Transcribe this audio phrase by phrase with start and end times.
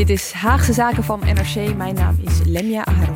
[0.00, 1.76] Dit is Haagse Zaken van NRC.
[1.76, 3.14] Mijn naam is Lemja Aharon.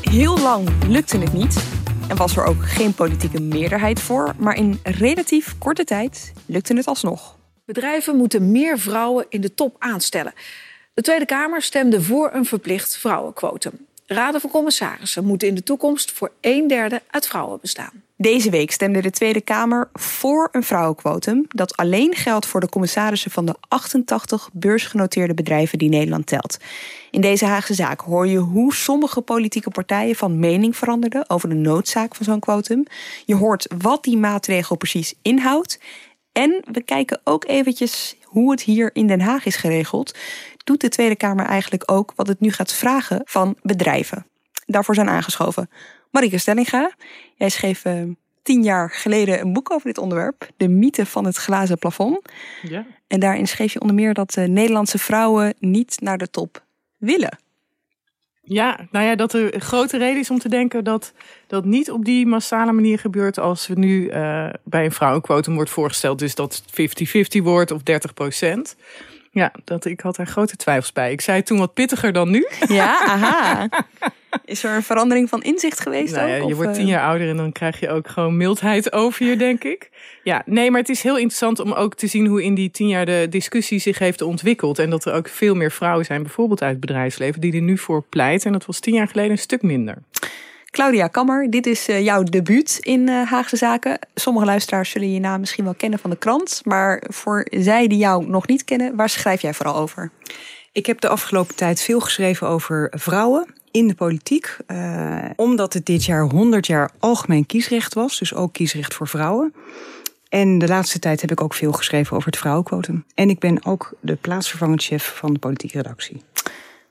[0.00, 1.64] Heel lang lukte het niet
[2.08, 6.86] en was er ook geen politieke meerderheid voor, maar in relatief korte tijd lukte het
[6.86, 7.36] alsnog.
[7.64, 10.32] Bedrijven moeten meer vrouwen in de top aanstellen.
[10.94, 13.86] De Tweede Kamer stemde voor een verplicht vrouwenquotum.
[14.06, 18.02] Raden van commissarissen moeten in de toekomst voor een derde uit vrouwen bestaan.
[18.20, 23.30] Deze week stemde de Tweede Kamer voor een vrouwenquotum dat alleen geldt voor de commissarissen
[23.30, 26.56] van de 88 beursgenoteerde bedrijven die Nederland telt.
[27.10, 31.54] In deze Haagse zaak hoor je hoe sommige politieke partijen van mening veranderden over de
[31.54, 32.84] noodzaak van zo'n quotum.
[33.24, 35.80] Je hoort wat die maatregel precies inhoudt.
[36.32, 40.18] En we kijken ook eventjes hoe het hier in Den Haag is geregeld.
[40.64, 44.26] Doet de Tweede Kamer eigenlijk ook wat het nu gaat vragen van bedrijven?
[44.66, 45.68] Daarvoor zijn aangeschoven
[46.10, 46.90] Marike Stellinga.
[47.34, 48.02] Jij schreef uh,
[48.42, 52.32] tien jaar geleden een boek over dit onderwerp, De mythe van het glazen plafond.
[52.62, 52.86] Ja.
[53.06, 56.64] En daarin schreef je onder meer dat uh, Nederlandse vrouwen niet naar de top
[56.96, 57.38] willen.
[58.42, 61.12] Ja, nou ja, dat er een grote reden is om te denken dat
[61.46, 65.70] dat niet op die massale manier gebeurt als we nu uh, bij een vrouwenquotum wordt
[65.70, 66.18] voorgesteld.
[66.18, 68.76] Dus dat 50-50 wordt of 30 procent.
[69.30, 71.12] Ja, dat, ik had daar grote twijfels bij.
[71.12, 72.46] Ik zei toen wat pittiger dan nu.
[72.68, 73.68] Ja, aha.
[74.50, 76.90] Is er een verandering van inzicht geweest nou ja, Je wordt tien eh?
[76.90, 79.90] jaar ouder en dan krijg je ook gewoon mildheid over je, denk ik.
[80.22, 82.88] Ja, nee, maar het is heel interessant om ook te zien hoe in die tien
[82.88, 84.78] jaar de discussie zich heeft ontwikkeld.
[84.78, 87.78] En dat er ook veel meer vrouwen zijn, bijvoorbeeld uit het bedrijfsleven, die er nu
[87.78, 88.46] voor pleiten.
[88.46, 89.96] En dat was tien jaar geleden een stuk minder.
[90.70, 93.98] Claudia Kammer, dit is uh, jouw debuut in uh, Haagse Zaken.
[94.14, 96.60] Sommige luisteraars zullen je naam misschien wel kennen van de krant.
[96.64, 100.10] Maar voor zij die jou nog niet kennen, waar schrijf jij vooral over?
[100.72, 104.56] Ik heb de afgelopen tijd veel geschreven over vrouwen in de politiek.
[104.66, 108.18] Uh, omdat het dit jaar 100 jaar algemeen kiesrecht was.
[108.18, 109.54] Dus ook kiesrecht voor vrouwen.
[110.28, 113.04] En de laatste tijd heb ik ook veel geschreven over het vrouwenquotum.
[113.14, 116.22] En ik ben ook de plaatsvervangend chef van de politieke redactie.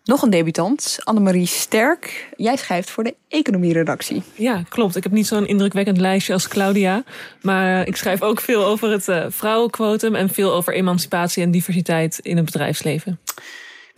[0.03, 2.29] Nog een debutant, Annemarie Sterk.
[2.35, 4.23] Jij schrijft voor de economieredactie.
[4.35, 4.95] Ja, klopt.
[4.95, 7.03] Ik heb niet zo'n indrukwekkend lijstje als Claudia.
[7.41, 12.19] Maar ik schrijf ook veel over het uh, vrouwenquotum en veel over emancipatie en diversiteit
[12.19, 13.19] in het bedrijfsleven.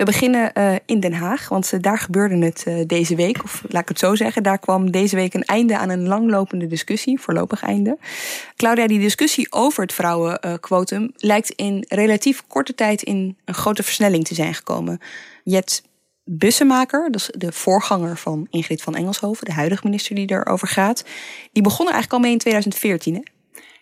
[0.02, 3.44] We beginnen uh, in Den Haag, want uh, daar gebeurde het uh, deze week.
[3.44, 6.68] Of laat ik het zo zeggen, daar kwam deze week een einde aan een langlopende
[6.68, 7.98] discussie, voorlopig einde.
[8.56, 14.26] Claudia, die discussie over het vrouwenquotum lijkt in relatief korte tijd in een grote versnelling
[14.26, 15.00] te zijn gekomen.
[15.44, 15.84] Jet
[16.24, 21.06] Bussemaker, dus de voorganger van Ingrid van Engelshoven, de huidige minister die erover gaat,
[21.52, 23.14] die begon er eigenlijk al mee in 2014.
[23.14, 23.22] Hè?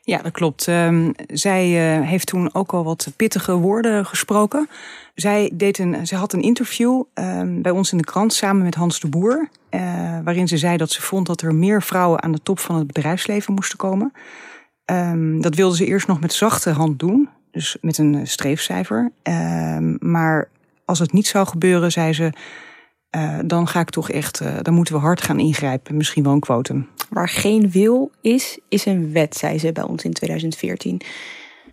[0.09, 0.67] Ja, dat klopt.
[0.67, 4.69] Um, zij uh, heeft toen ook al wat pittige woorden gesproken.
[5.15, 8.75] Zij, deed een, zij had een interview um, bij ons in de krant samen met
[8.75, 9.49] Hans de Boer.
[9.69, 9.81] Uh,
[10.23, 12.87] waarin ze zei dat ze vond dat er meer vrouwen aan de top van het
[12.87, 14.13] bedrijfsleven moesten komen.
[14.85, 17.29] Um, dat wilde ze eerst nog met zachte hand doen.
[17.51, 19.11] Dus met een streefcijfer.
[19.99, 20.49] maar
[20.85, 22.33] als het niet zou gebeuren, zei ze,
[23.15, 25.97] uh, dan ga ik toch echt, dan moeten we hard gaan ingrijpen.
[25.97, 26.87] Misschien wel een quotum.
[27.09, 31.01] Waar geen wil is, is een wet, zei ze bij ons in 2014.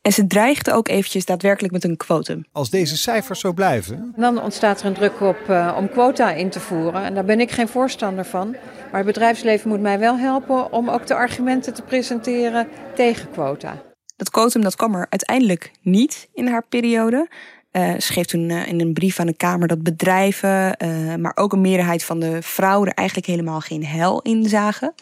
[0.03, 2.45] En ze dreigde ook eventjes daadwerkelijk met een quotum.
[2.53, 4.15] Als deze cijfers zo blijven.
[4.17, 7.03] Dan ontstaat er een druk op uh, om quota in te voeren.
[7.03, 8.51] En daar ben ik geen voorstander van.
[8.91, 13.83] Maar het bedrijfsleven moet mij wel helpen om ook de argumenten te presenteren tegen quota.
[14.17, 17.29] Dat quotum dat kwam er uiteindelijk niet in haar periode.
[17.73, 21.53] Uh, schreef toen uh, in een brief aan de Kamer dat bedrijven, uh, maar ook
[21.53, 24.95] een meerderheid van de vrouwen er eigenlijk helemaal geen hel in zagen.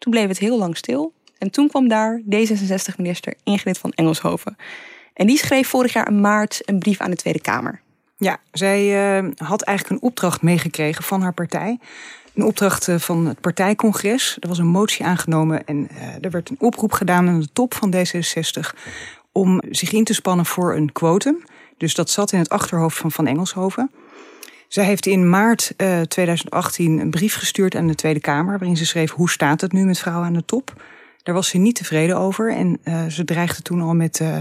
[0.00, 1.12] Toen bleef het heel lang stil.
[1.38, 4.56] En toen kwam daar D66-minister Ingrid van Engelshoven.
[5.14, 7.80] En die schreef vorig jaar in maart een brief aan de Tweede Kamer.
[8.16, 8.88] Ja, zij
[9.36, 11.78] had eigenlijk een opdracht meegekregen van haar partij.
[12.34, 14.36] Een opdracht van het partijcongres.
[14.40, 15.88] Er was een motie aangenomen en
[16.20, 18.78] er werd een oproep gedaan aan de top van D66
[19.32, 21.42] om zich in te spannen voor een quotum.
[21.76, 23.90] Dus dat zat in het achterhoofd van Van Engelshoven.
[24.70, 28.58] Zij heeft in maart uh, 2018 een brief gestuurd aan de Tweede Kamer...
[28.58, 30.82] waarin ze schreef hoe staat het nu met vrouwen aan de top.
[31.22, 34.36] Daar was ze niet tevreden over en uh, ze dreigde toen al met uh,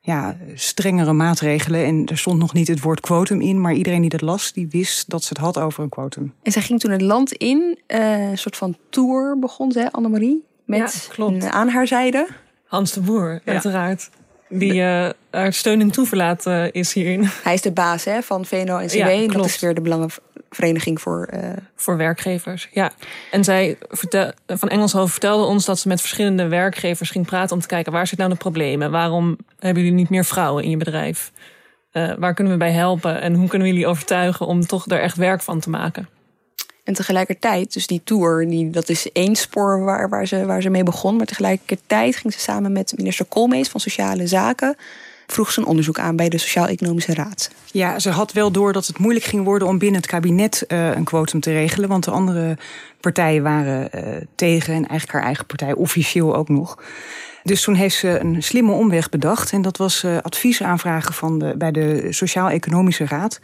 [0.00, 1.84] ja, strengere maatregelen.
[1.84, 3.60] En er stond nog niet het woord quotum in...
[3.60, 6.34] maar iedereen die dat las, die wist dat ze het had over een quotum.
[6.42, 10.44] En zij ging toen het land in, uh, een soort van tour begon ze, Annemarie...
[10.64, 10.78] met
[11.08, 11.44] ja, klopt.
[11.44, 12.28] aan haar zijde...
[12.66, 13.52] Hans de Boer, ja.
[13.52, 14.10] uiteraard.
[14.48, 17.28] Die uh, er steun en toeverlaat uh, is hierin.
[17.42, 18.94] Hij is de baas hè, van VNO-NCW.
[18.94, 21.28] Ja, dat is weer de Belangenvereniging voor...
[21.34, 21.40] Uh...
[21.76, 22.90] Voor werkgevers, ja.
[23.30, 27.56] En zij vertel, van Engelshoven vertelde ons dat ze met verschillende werkgevers ging praten...
[27.56, 28.90] om te kijken waar zit nou de problemen?
[28.90, 31.32] Waarom hebben jullie niet meer vrouwen in je bedrijf?
[32.18, 33.20] waar kunnen we bij helpen?
[33.20, 36.08] En hoe kunnen we jullie overtuigen om toch er echt werk van te maken?
[36.88, 40.70] En tegelijkertijd, dus die tour, die, dat is één spoor waar, waar, ze, waar ze
[40.70, 41.16] mee begon.
[41.16, 44.76] Maar tegelijkertijd ging ze samen met minister Koolmees van Sociale Zaken.
[45.26, 47.50] vroeg ze een onderzoek aan bij de Sociaal-Economische Raad.
[47.72, 50.94] Ja, ze had wel door dat het moeilijk ging worden om binnen het kabinet uh,
[50.94, 51.88] een quotum te regelen.
[51.88, 52.58] Want de andere
[53.00, 54.02] partijen waren uh,
[54.34, 56.78] tegen en eigenlijk haar eigen partij officieel ook nog.
[57.42, 59.52] Dus toen heeft ze een slimme omweg bedacht.
[59.52, 63.40] En dat was uh, advies aanvragen van de, bij de Sociaal-Economische Raad.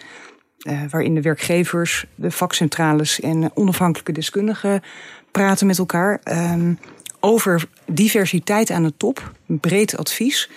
[0.65, 4.83] Uh, waarin de werkgevers, de vakcentrales en onafhankelijke deskundigen
[5.31, 6.21] praten met elkaar
[6.53, 6.79] um,
[7.21, 9.33] over diversiteit aan de top.
[9.47, 10.51] Breed advies.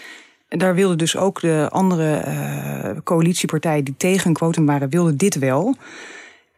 [0.48, 5.40] Daar wilden dus ook de andere uh, coalitiepartijen die tegen een quotum waren, wilden dit
[5.40, 5.76] wel.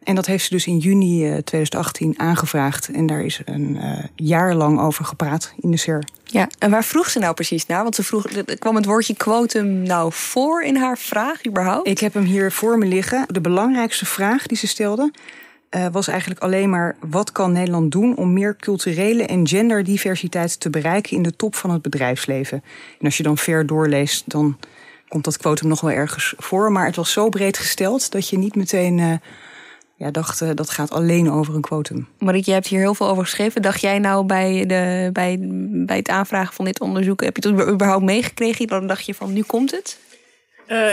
[0.03, 2.89] En dat heeft ze dus in juni 2018 eh, aangevraagd.
[2.89, 6.03] En daar is een uh, jaar lang over gepraat in de SER.
[6.23, 7.83] Ja, en waar vroeg ze nou precies naar?
[7.83, 8.25] Want ze vroeg,
[8.59, 11.87] kwam het woordje quotum nou voor in haar vraag überhaupt?
[11.87, 13.25] Ik heb hem hier voor me liggen.
[13.27, 15.11] De belangrijkste vraag die ze stelde
[15.75, 16.95] uh, was eigenlijk alleen maar...
[16.99, 21.15] wat kan Nederland doen om meer culturele en genderdiversiteit te bereiken...
[21.15, 22.63] in de top van het bedrijfsleven?
[22.99, 24.57] En als je dan ver doorleest, dan
[25.07, 26.71] komt dat quotum nog wel ergens voor.
[26.71, 29.21] Maar het was zo breed gesteld dat je niet meteen
[29.99, 32.07] ja, dacht, uh, dat gaat alleen over een quotum.
[32.17, 33.61] Marietje, je hebt hier heel veel over geschreven.
[33.61, 35.37] Dacht jij nou bij, de, bij,
[35.85, 37.23] bij het aanvragen van dit onderzoek...
[37.23, 38.67] heb je het überhaupt meegekregen?
[38.67, 39.99] Dan dacht je van, nu komt het?
[40.67, 40.91] Uh,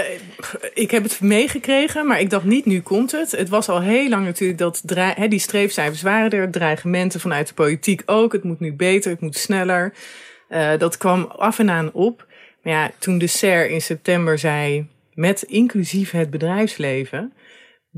[0.74, 3.30] ik heb het meegekregen, maar ik dacht niet, nu komt het.
[3.30, 6.50] Het was al heel lang natuurlijk dat he, die streefcijfers waren er.
[6.50, 8.32] Dreigementen vanuit de politiek ook.
[8.32, 9.92] Het moet nu beter, het moet sneller.
[10.50, 12.26] Uh, dat kwam af en aan op.
[12.62, 14.86] Maar ja, toen de SER in september zei...
[15.14, 17.32] met inclusief het bedrijfsleven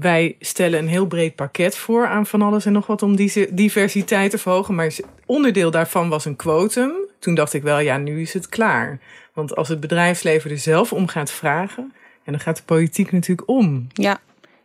[0.01, 3.55] wij stellen een heel breed pakket voor aan van alles en nog wat om die
[3.55, 4.75] diversiteit te verhogen.
[4.75, 4.97] Maar
[5.27, 6.93] onderdeel daarvan was een quotum.
[7.19, 8.99] Toen dacht ik wel, ja, nu is het klaar.
[9.33, 11.93] Want als het bedrijfsleven er zelf om gaat vragen,
[12.25, 13.87] en dan gaat de politiek natuurlijk om.
[13.93, 14.21] Ja,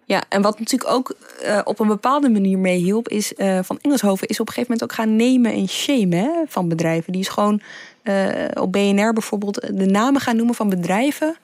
[0.05, 4.27] ja, en wat natuurlijk ook uh, op een bepaalde manier meehielp, is uh, van Engelshoven
[4.27, 7.11] is op een gegeven moment ook gaan nemen en shamen van bedrijven.
[7.11, 7.61] Die is gewoon
[8.03, 11.37] uh, op BNR bijvoorbeeld de namen gaan noemen van bedrijven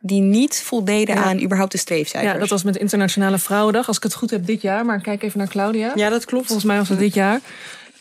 [0.00, 2.32] die niet voldeden aan überhaupt de streefcijfers.
[2.32, 3.86] Ja, dat was met Internationale Vrouwendag.
[3.86, 5.92] Als ik het goed heb dit jaar, maar kijk even naar Claudia.
[5.94, 6.46] Ja, dat klopt.
[6.46, 7.40] Volgens mij was het dit jaar.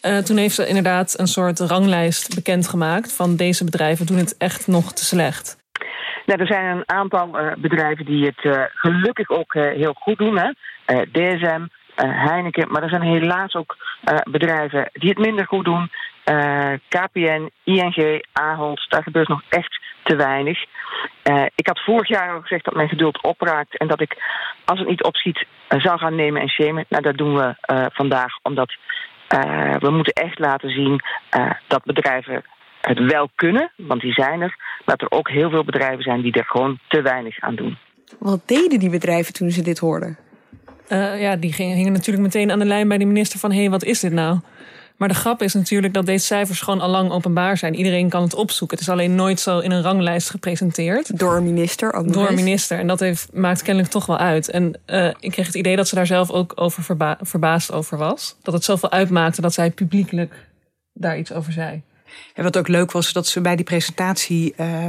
[0.05, 4.67] Uh, toen heeft ze inderdaad een soort ranglijst bekendgemaakt van deze bedrijven doen het echt
[4.67, 5.57] nog te slecht.
[6.25, 10.37] Nou, er zijn een aantal uh, bedrijven die het uh, gelukkig ook heel goed doen.
[10.37, 10.51] Hè?
[11.11, 13.77] DSM, Heineken, maar er zijn helaas ook
[14.31, 15.91] bedrijven die het minder goed doen.
[16.89, 20.65] KPN, ING, Ahold, daar gebeurt nog echt te weinig.
[21.23, 24.17] Uh, ik had vorig jaar al gezegd dat mijn geduld opraakt en dat ik,
[24.65, 26.85] als het niet opschiet, uh, zou gaan nemen en shamen.
[26.89, 28.77] Nou, dat doen we uh, vandaag, omdat
[29.79, 31.01] we moeten echt laten zien
[31.67, 32.43] dat bedrijven
[32.81, 34.55] het wel kunnen, want die zijn er,
[34.85, 37.77] maar dat er ook heel veel bedrijven zijn die er gewoon te weinig aan doen.
[38.19, 40.17] Wat deden die bedrijven toen ze dit hoorden?
[41.17, 43.51] ja, die gingen natuurlijk meteen aan de lijn bij de minister van...
[43.51, 44.39] hé, hey, wat is dit nou?
[44.99, 47.75] Maar de grap is natuurlijk dat deze cijfers gewoon al lang openbaar zijn.
[47.75, 48.77] Iedereen kan het opzoeken.
[48.77, 51.19] Het is alleen nooit zo in een ranglijst gepresenteerd.
[51.19, 52.79] Door een minister ook Door een minister.
[52.79, 54.49] En dat heeft, maakt kennelijk toch wel uit.
[54.49, 57.97] En uh, ik kreeg het idee dat ze daar zelf ook over verba verbaasd over
[57.97, 58.35] was.
[58.41, 60.47] Dat het zoveel uitmaakte dat zij publiekelijk
[60.93, 61.81] daar iets over zei.
[62.33, 64.85] En wat ook leuk was, dat ze bij die presentatie uh,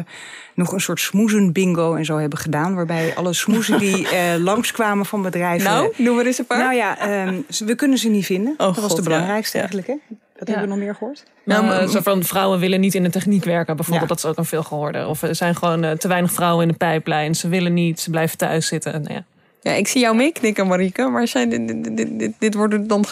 [0.54, 2.74] nog een soort smoezen bingo en zo hebben gedaan.
[2.74, 5.70] Waarbij alle smoezen die uh, langskwamen van bedrijven.
[5.70, 6.58] Nou, noem maar eens een paar.
[6.58, 8.54] Nou ja, um, we kunnen ze niet vinden.
[8.56, 9.62] Oh, dat was de belangrijkste ja.
[9.62, 9.86] eigenlijk.
[9.86, 10.16] Hè?
[10.40, 10.54] Dat ja.
[10.54, 11.22] hebben we nog meer gehoord.
[11.44, 14.08] Nou, nou zo van vrouwen willen niet in de techniek werken, bijvoorbeeld.
[14.08, 15.06] Dat is ook een veel gehoorde.
[15.06, 17.34] Of er zijn gewoon uh, te weinig vrouwen in de pijplijn.
[17.34, 19.02] Ze willen niet, ze blijven thuis zitten.
[19.02, 19.24] Nou ja.
[19.62, 21.08] Ja, ik zie jou meeknikken, Marike.
[21.08, 23.04] Maar zijn, dit, dit, dit, dit, wordt dan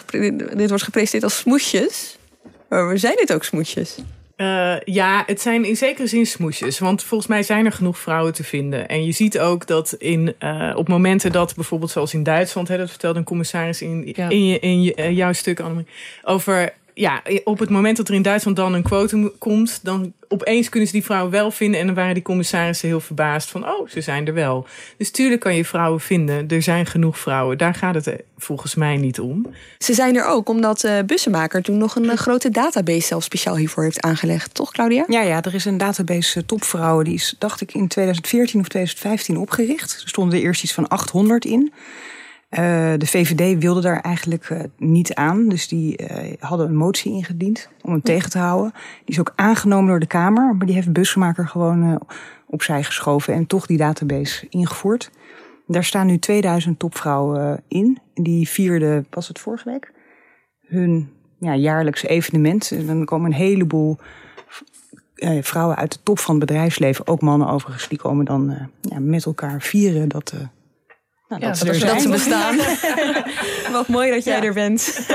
[0.54, 2.17] dit wordt gepresenteerd als smoesjes.
[2.68, 3.98] Maar zijn dit ook smoesjes?
[4.36, 6.78] Uh, ja, het zijn in zekere zin smoesjes.
[6.78, 8.88] Want volgens mij zijn er genoeg vrouwen te vinden.
[8.88, 12.68] En je ziet ook dat in, uh, op momenten dat bijvoorbeeld zoals in Duitsland...
[12.68, 14.28] Hè, dat vertelde een commissaris in, ja.
[14.28, 15.88] in, je, in je, uh, jouw stuk, Annemarie...
[16.22, 20.68] over ja, op het moment dat er in Duitsland dan een quotum komt, dan opeens
[20.68, 21.80] kunnen ze die vrouwen wel vinden.
[21.80, 24.66] En dan waren die commissarissen heel verbaasd van, oh, ze zijn er wel.
[24.96, 26.48] Dus tuurlijk kan je vrouwen vinden.
[26.48, 27.58] Er zijn genoeg vrouwen.
[27.58, 29.46] Daar gaat het volgens mij niet om.
[29.78, 33.56] Ze zijn er ook omdat uh, Bussenmaker toen nog een uh, grote database zelf speciaal
[33.56, 34.54] hiervoor heeft aangelegd.
[34.54, 35.04] Toch, Claudia?
[35.08, 37.04] Ja, ja er is een database uh, topvrouwen.
[37.04, 40.00] Die is, dacht ik, in 2014 of 2015 opgericht.
[40.02, 41.72] Er stonden er eerst iets van 800 in.
[42.50, 42.58] Uh,
[42.96, 45.48] de VVD wilde daar eigenlijk uh, niet aan.
[45.48, 48.72] Dus die uh, hadden een motie ingediend om hem tegen te houden.
[49.04, 50.56] Die is ook aangenomen door de Kamer.
[50.56, 52.02] Maar die heeft busmaker gewoon
[52.46, 55.10] opzij geschoven en toch die database ingevoerd.
[55.66, 57.98] Daar staan nu 2000 topvrouwen in.
[58.14, 59.92] Die vierden, was het vorige week,
[60.66, 62.70] hun ja, jaarlijkse evenement.
[62.70, 63.98] En dan komen een heleboel
[65.40, 69.24] vrouwen uit de top van het bedrijfsleven, ook mannen overigens, die komen dan ja, met
[69.24, 70.34] elkaar vieren dat
[71.28, 72.56] nou, dat, dat, dat ze bestaan.
[73.72, 75.06] Wat mooi dat jij er bent.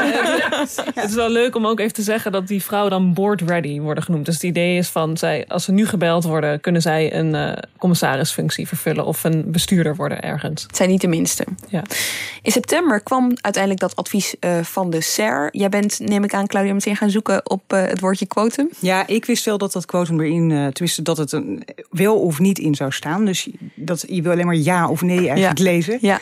[0.93, 3.79] het is wel leuk om ook even te zeggen dat die vrouwen dan board ready
[3.79, 4.25] worden genoemd.
[4.25, 7.51] Dus het idee is van, zij, als ze nu gebeld worden, kunnen zij een uh,
[7.77, 10.63] commissarisfunctie vervullen of een bestuurder worden ergens.
[10.63, 11.45] Het zijn niet de minste.
[11.67, 11.81] Ja.
[12.41, 15.49] In september kwam uiteindelijk dat advies uh, van de SER.
[15.51, 18.69] Jij bent, neem ik aan, Claudia, meteen gaan zoeken op uh, het woordje quotum.
[18.79, 22.59] Ja, ik wist wel dat dat quotum erin, tenminste dat het een, wel of niet
[22.59, 23.25] in zou staan.
[23.25, 25.63] Dus dat, je wil alleen maar ja of nee eigenlijk ja.
[25.63, 25.97] lezen.
[26.03, 26.19] Ja.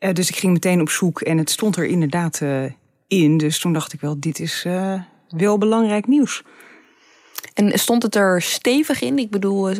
[0.00, 2.64] Uh, dus ik ging meteen op zoek en het stond er inderdaad uh,
[3.06, 3.38] in.
[3.38, 6.42] Dus toen dacht ik wel, dit is uh, wel belangrijk nieuws.
[7.54, 9.18] En stond het er stevig in?
[9.18, 9.70] Ik bedoel,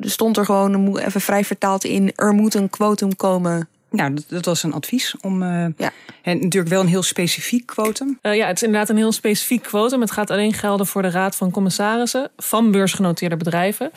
[0.00, 2.12] stond er gewoon, even vrij vertaald in...
[2.14, 5.42] er moet een quotum komen nou, dat, dat, was een advies om.
[5.42, 5.92] Uh, ja.
[6.22, 8.18] En natuurlijk wel een heel specifiek quotum.
[8.22, 10.00] Uh, ja, het is inderdaad een heel specifiek quotum.
[10.00, 13.90] Het gaat alleen gelden voor de Raad van Commissarissen van beursgenoteerde bedrijven.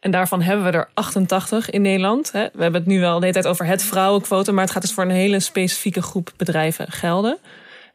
[0.00, 2.30] En daarvan hebben we er 88 in Nederland.
[2.30, 4.92] We hebben het nu wel de hele tijd over het vrouwenquotum, maar het gaat dus
[4.92, 7.38] voor een hele specifieke groep bedrijven gelden.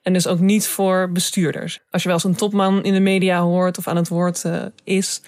[0.02, 1.80] En dus ook niet voor bestuurders.
[1.92, 4.62] Als je wel eens een topman in de media hoort of aan het woord uh,
[4.84, 5.22] is,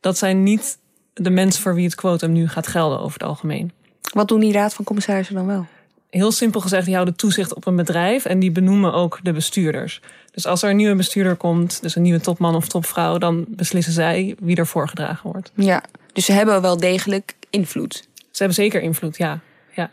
[0.00, 0.78] dat zijn niet
[1.14, 3.72] de mensen voor wie het quotum nu gaat gelden over het algemeen.
[4.12, 5.66] Wat doen die raad van commissarissen dan wel?
[6.10, 10.00] Heel simpel gezegd, die houden toezicht op een bedrijf en die benoemen ook de bestuurders.
[10.30, 13.92] Dus als er een nieuwe bestuurder komt, dus een nieuwe topman of topvrouw, dan beslissen
[13.92, 15.52] zij wie er voorgedragen wordt.
[15.54, 15.82] Ja,
[16.12, 18.08] dus ze hebben wel degelijk invloed.
[18.14, 19.40] Ze hebben zeker invloed, ja.
[19.74, 19.90] ja.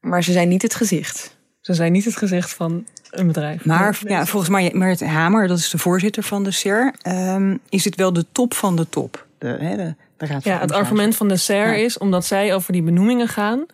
[0.00, 1.36] Maar ze zijn niet het gezicht.
[1.60, 3.64] Ze zijn niet het gezicht van een bedrijf.
[3.64, 7.84] Maar ja, volgens mij, Merit Hamer, dat is de voorzitter van de SER, um, is
[7.84, 9.26] het wel de top van de top.
[9.38, 11.72] De, hè, de, de raad van ja, het argument van de SER ja.
[11.72, 13.66] is, omdat zij over die benoemingen gaan,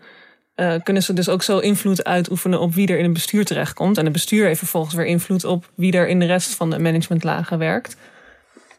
[0.57, 3.99] uh, kunnen ze dus ook zo invloed uitoefenen op wie er in een bestuur terechtkomt.
[3.99, 6.79] En het bestuur heeft vervolgens weer invloed op wie er in de rest van de
[6.79, 7.97] managementlagen werkt.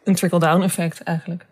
[0.03, 1.45] Een trickle-down effect eigenlijk.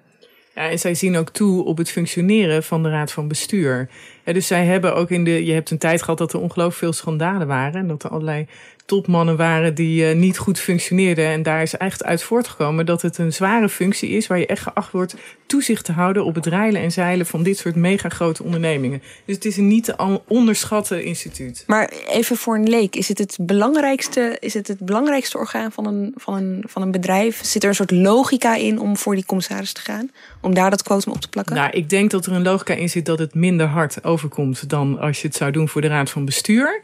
[0.60, 3.90] Ja, en zij zien ook toe op het functioneren van de raad van bestuur.
[4.24, 5.46] Dus zij hebben ook in de.
[5.46, 7.82] Je hebt een tijd gehad dat er ongelooflijk veel schandalen waren.
[7.82, 8.48] En dat er allerlei
[8.90, 11.26] topmannen waren die uh, niet goed functioneerden.
[11.26, 14.62] En daar is echt uit voortgekomen dat het een zware functie is waar je echt
[14.62, 15.16] geacht wordt
[15.50, 19.02] toezicht te houden op het rijlen en zeilen van dit soort mega grote ondernemingen.
[19.26, 21.64] Dus het is een niet te onderschatten instituut.
[21.68, 25.86] Maar even voor een leek, is het het belangrijkste, is het het belangrijkste orgaan van
[25.86, 27.46] een, van, een, van een bedrijf?
[27.46, 30.12] Zit er een soort logica in om voor die commissaris te gaan?
[30.42, 31.56] Om daar dat quotum op te plakken?
[31.56, 35.00] Nou, ik denk dat er een logica in zit dat het minder hard overkomt dan
[35.00, 36.82] als je het zou doen voor de raad van bestuur.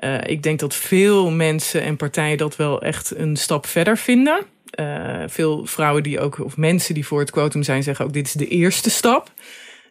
[0.00, 4.46] Uh, ik denk dat veel mensen en partijen dat wel echt een stap verder vinden.
[4.80, 8.26] Uh, veel vrouwen die ook, of mensen die voor het quotum zijn, zeggen ook dit
[8.26, 9.30] is de eerste stap.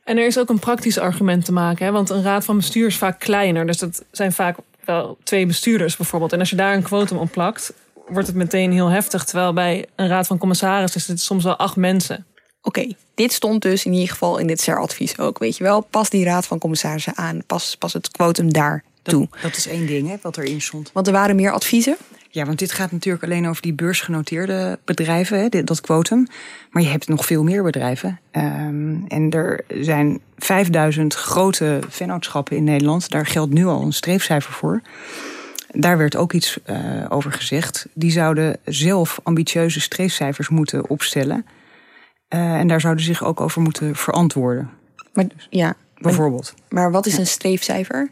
[0.04, 1.92] En er is ook een praktisch argument te maken, hè?
[1.92, 3.66] want een raad van bestuur is vaak kleiner.
[3.66, 6.34] Dus dat zijn vaak wel twee bestuurders bijvoorbeeld.
[6.34, 7.74] En als je daar een quotum op plakt,
[8.08, 9.24] wordt het meteen heel heftig.
[9.24, 12.26] Terwijl bij een raad van commissarissen is het soms wel acht mensen.
[12.62, 15.38] Oké, okay, dit stond dus in ieder geval in dit CER-advies ook.
[15.38, 17.44] Weet je wel, pas die raad van commissarissen aan.
[17.46, 19.28] Pas, pas het quotum daar toe.
[19.32, 20.90] Dat, dat is één ding hè, wat erin stond.
[20.94, 21.98] Want er waren meer adviezen.
[22.30, 26.28] Ja, want dit gaat natuurlijk alleen over die beursgenoteerde bedrijven, hè, dat quotum.
[26.70, 28.20] Maar je hebt nog veel meer bedrijven.
[28.32, 33.10] Um, en er zijn 5000 grote vennootschappen in Nederland.
[33.10, 34.82] Daar geldt nu al een streefcijfer voor.
[35.72, 37.88] Daar werd ook iets uh, over gezegd.
[37.94, 41.46] Die zouden zelf ambitieuze streefcijfers moeten opstellen.
[42.30, 44.70] Uh, en daar zouden zich ook over moeten verantwoorden.
[45.14, 46.54] Maar, ja, Bijvoorbeeld.
[46.56, 48.12] Maar, maar wat is een streefcijfer?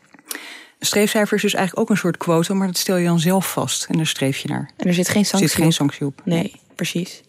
[0.84, 3.52] Een streefcijfer is dus eigenlijk ook een soort quota, maar dat stel je dan zelf
[3.52, 4.72] vast en daar streef je naar.
[4.78, 6.22] En er zit geen sanctie, zit geen sanctie op.
[6.26, 7.22] Nee, precies.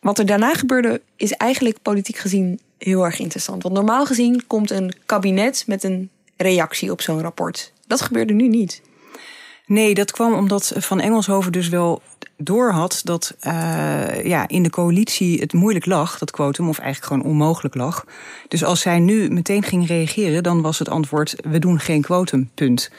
[0.00, 3.62] Wat er daarna gebeurde is eigenlijk politiek gezien heel erg interessant.
[3.62, 7.72] Want normaal gezien komt een kabinet met een reactie op zo'n rapport.
[7.86, 8.82] Dat gebeurde nu niet.
[9.66, 12.02] Nee, dat kwam omdat Van Engelshoven dus wel
[12.44, 17.32] doorhad dat uh, ja, in de coalitie het moeilijk lag, dat quotum, of eigenlijk gewoon
[17.32, 18.04] onmogelijk lag.
[18.48, 22.50] Dus als zij nu meteen ging reageren, dan was het antwoord: we doen geen quotum,
[22.54, 22.90] punt.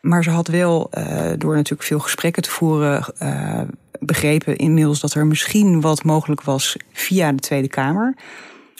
[0.00, 3.60] Maar ze had wel, uh, door natuurlijk veel gesprekken te voeren, uh,
[4.00, 8.14] begrepen inmiddels dat er misschien wat mogelijk was via de Tweede Kamer.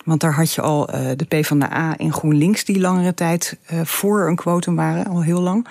[0.05, 4.37] Want daar had je al uh, de PvdA en GroenLinks die langere tijd voor een
[4.37, 5.67] quotum waren, al heel lang.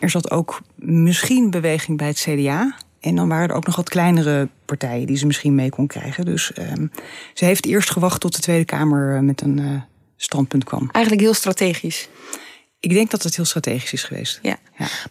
[0.00, 2.76] Er zat ook misschien beweging bij het CDA.
[3.04, 6.24] En dan waren er ook nog wat kleinere partijen die ze misschien mee kon krijgen.
[6.24, 6.90] Dus um,
[7.34, 9.80] ze heeft eerst gewacht tot de Tweede Kamer met een uh,
[10.16, 10.88] standpunt kwam.
[10.92, 12.08] Eigenlijk heel strategisch.
[12.80, 14.38] Ik denk dat het heel strategisch is geweest.
[14.42, 14.56] Ja.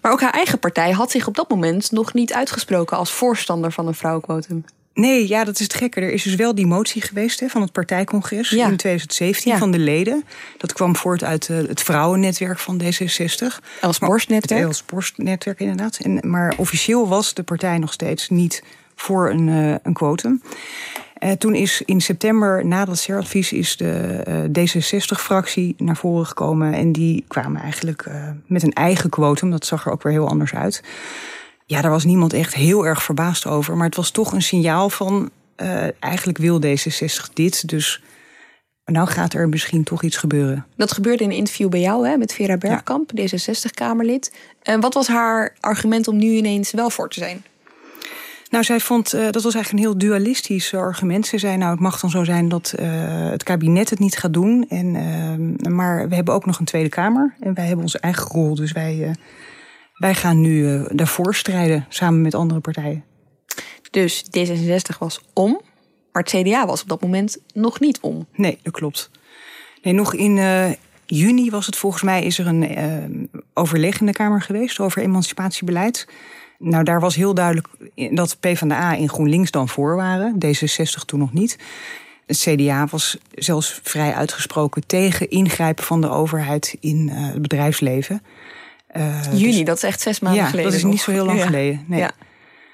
[0.01, 3.71] Maar ook haar eigen partij had zich op dat moment nog niet uitgesproken als voorstander
[3.71, 4.65] van een vrouwenquotum.
[4.93, 6.01] Nee, ja, dat is het gekke.
[6.01, 8.67] Er is dus wel die motie geweest hè, van het partijcongres Ja.
[8.67, 9.57] in 2017 Ja.
[9.57, 10.23] van de leden.
[10.57, 13.59] Dat kwam voort uit eh, het vrouwennetwerk van D66.
[13.81, 14.59] Els Borst-netwerk.
[14.59, 16.00] Het Els Borst-netwerk, inderdaad.
[16.01, 18.63] En, maar officieel was de partij nog steeds niet
[18.95, 20.41] voor een, eh, een quotum.
[21.13, 23.91] Eh, toen is in september, na dat CER-advies, is de
[24.25, 26.73] eh, D66-fractie naar voren gekomen.
[26.73, 28.05] En die kwamen eigenlijk
[28.47, 29.51] met een eigen quotum.
[29.51, 30.83] Dat zag er ook weer heel anders uit.
[31.65, 33.75] Ja, daar was niemand echt heel erg verbaasd over.
[33.75, 37.70] Maar het was toch een signaal van, eh, eigenlijk wil D66 dit.
[37.70, 38.03] Dus
[38.86, 40.65] nou gaat er misschien toch iets gebeuren.
[40.75, 44.34] Dat gebeurde in een interview bij jou hè, met Vera Bergkamp, D66-Kamerlid.
[44.62, 47.43] En wat was haar argument om nu ineens wel voor te zijn?
[48.53, 51.27] Nou, zij vond, eh, dat was eigenlijk een heel dualistisch argument.
[51.27, 52.88] Ze zei, nou, het mag dan zo zijn dat eh,
[53.29, 54.65] het kabinet het niet gaat doen.
[54.70, 57.34] En, eh, maar we hebben ook nog een Tweede Kamer.
[57.39, 58.55] En wij hebben onze eigen rol.
[58.55, 59.15] Dus wij,
[60.03, 63.03] wij gaan nu eh, daarvoor strijden, samen met andere partijen.
[63.91, 65.62] Dus D66 was om,
[66.12, 68.27] maar het CDA was op dat moment nog niet om.
[68.36, 69.12] Nee, dat klopt.
[69.81, 70.72] Nee, nog in eh,
[71.05, 75.01] juni was het volgens mij, is er een eh, overleg in de Kamer geweest over
[75.01, 76.07] emancipatiebeleid.
[76.60, 77.67] Nou, daar was heel duidelijk
[78.12, 80.36] dat PvdA en GroenLinks dan voor waren.
[80.45, 81.57] D66 toen nog niet.
[82.25, 88.22] Het CDA was zelfs vrij uitgesproken tegen ingrijpen van de overheid in het bedrijfsleven.
[88.93, 90.69] Eh, Juni, dus- dat is echt zes maanden ja, geleden.
[90.69, 90.91] dat is nog.
[90.91, 91.45] niet zo heel lang Ja.
[91.45, 91.83] geleden.
[91.88, 92.00] Nee.
[92.00, 92.12] Ja.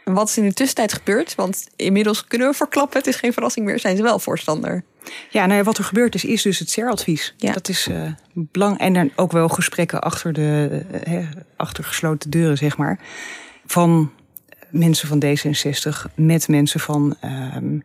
[0.06, 1.36] En wat is in de tussentijd gebeurd?
[1.36, 4.84] Want inmiddels kunnen we verklappen, het is geen verrassing meer, zijn ze wel voorstander.
[5.30, 7.34] Ja, nou ja, wat er gebeurd is, is dus het CER-advies.
[7.38, 7.54] Ja.
[7.54, 8.02] Dat is eh
[8.34, 8.80] belang.
[8.80, 13.00] En dan ook wel gesprekken achter, de, eh, achter gesloten deuren, zeg maar.
[13.66, 14.12] Van
[14.70, 17.80] mensen van D66 met mensen van, ehm,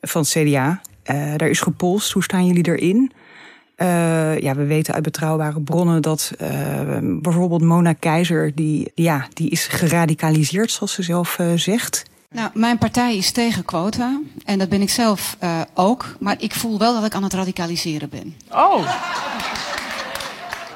[0.00, 0.80] van het CDA.
[1.36, 2.12] Daar is gepolst.
[2.12, 3.12] Hoe staan jullie erin?
[3.76, 6.48] Eh, ja, we weten uit betrouwbare bronnen dat eh,
[7.02, 12.02] bijvoorbeeld Mona Keizer, die, ja, die is geradicaliseerd, zoals ze zelf eh, zegt.
[12.30, 14.20] Nou, mijn partij is tegen quota.
[14.44, 16.16] En dat ben ik zelf eh, ook.
[16.20, 18.36] Maar ik voel wel dat ik aan het radicaliseren ben.
[18.50, 18.90] Oh,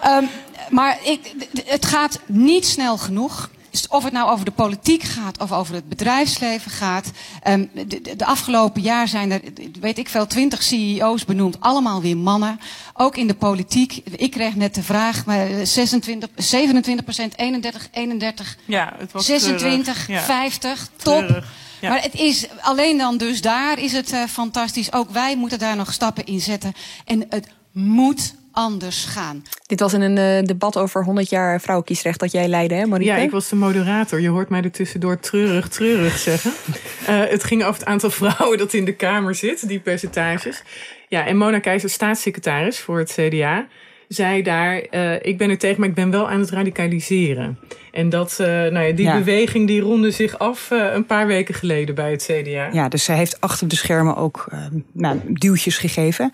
[0.02, 0.24] Ehm,
[0.70, 1.34] maar ik,
[1.66, 3.50] het gaat niet snel genoeg.
[3.70, 7.10] Dus Of het nou over de politiek gaat of over het bedrijfsleven gaat.
[7.42, 9.40] Ehm, de, de- afgelopen jaar zijn er,
[9.80, 11.60] weet ik veel, twintig CEO's benoemd.
[11.60, 12.60] Allemaal weer mannen.
[12.94, 13.92] Ook in de politiek.
[14.16, 20.04] Ik kreeg net de vraag, maar 26, 27 procent, 31, 31, ja, het was 26,
[20.04, 20.26] treurig.
[20.26, 20.88] Ja, 50.
[20.96, 21.18] Top.
[21.18, 21.52] treurig.
[21.80, 21.88] Ja.
[21.88, 24.92] Maar het is alleen dan dus daar is het eh, fantastisch.
[24.92, 26.72] Ook wij moeten daar nog stappen in zetten.
[27.04, 29.44] En het moet anders gaan.
[29.66, 33.12] Dit was in een eh, debat over 100 jaar vrouwenkiesrecht dat jij leidde, hè Marieke?
[33.12, 34.20] Ja, ik was de moderator.
[34.20, 36.52] Je hoort mij er tussendoor treurig, treurig zeggen.
[37.06, 40.62] Eh, het ging over het aantal vrouwen dat in de Kamer zit, die percentages.
[41.08, 43.66] Ja, en Mona Keizer, staatssecretaris voor het CDA,
[44.14, 44.78] zei daar...
[44.80, 47.58] eh, ik ben er tegen, maar ik ben wel aan het radicaliseren.
[47.92, 49.18] En dat, eh, nou ja, die Ja.
[49.18, 52.68] beweging die ronde zich af eh, een paar weken geleden bij het CDA.
[52.72, 54.48] Ja, dus zij heeft achter de schermen ook
[54.92, 56.32] nou, duwtjes gegeven.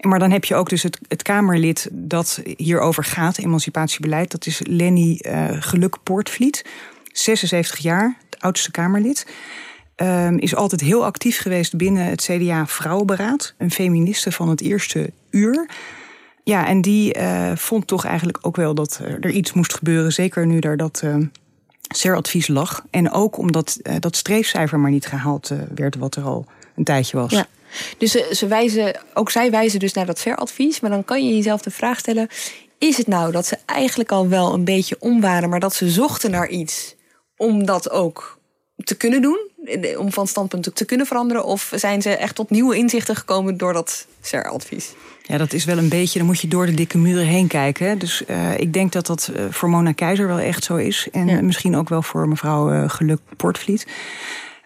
[0.00, 4.30] Maar dan heb je ook dus het, het Kamerlid dat hierover gaat, emancipatiebeleid.
[4.30, 5.20] Dat is Lenny
[5.60, 6.64] Geluk Poortvliet,
[7.12, 9.26] 76 jaar, het oudste Kamerlid.
[9.96, 13.54] Ehm, is altijd heel actief geweest binnen het CDA Vrouwenberaad.
[13.58, 15.66] Een feministe van het eerste uur.
[16.48, 20.12] Ja, en die eh, vond toch eigenlijk ook wel dat er iets moest gebeuren.
[20.12, 21.16] Zeker nu daar dat eh
[21.94, 22.84] CER-advies lag.
[22.90, 26.84] En ook omdat eh, dat streefcijfer maar niet gehaald eh, werd, wat er al een
[26.84, 27.30] tijdje was.
[27.30, 27.46] Ja.
[27.98, 30.80] Dus ze, ze wijzen, ook zij wijzen dus naar dat veradvies.
[30.80, 32.28] Maar dan kan je jezelf de vraag stellen:
[32.78, 35.90] is het nou dat ze eigenlijk al wel een beetje om waren, maar dat ze
[35.90, 36.94] zochten naar iets
[37.36, 38.38] om dat ook
[38.84, 39.38] te kunnen doen?
[39.64, 41.44] Eh, Om van standpunt te- kunnen veranderen?
[41.44, 44.92] Of zijn ze echt tot nieuwe inzichten gekomen door dat CER-advies?
[45.28, 47.86] Ja, dat is wel een beetje, dan moet je door de dikke muren heen kijken.
[47.88, 47.96] hè.
[47.96, 51.08] Dus eh, ik denk dat dat eh, voor Mona Keizer wel echt zo is.
[51.12, 51.42] En Ja.
[51.42, 53.86] misschien ook wel voor mevrouw eh, Geluk Portvliet.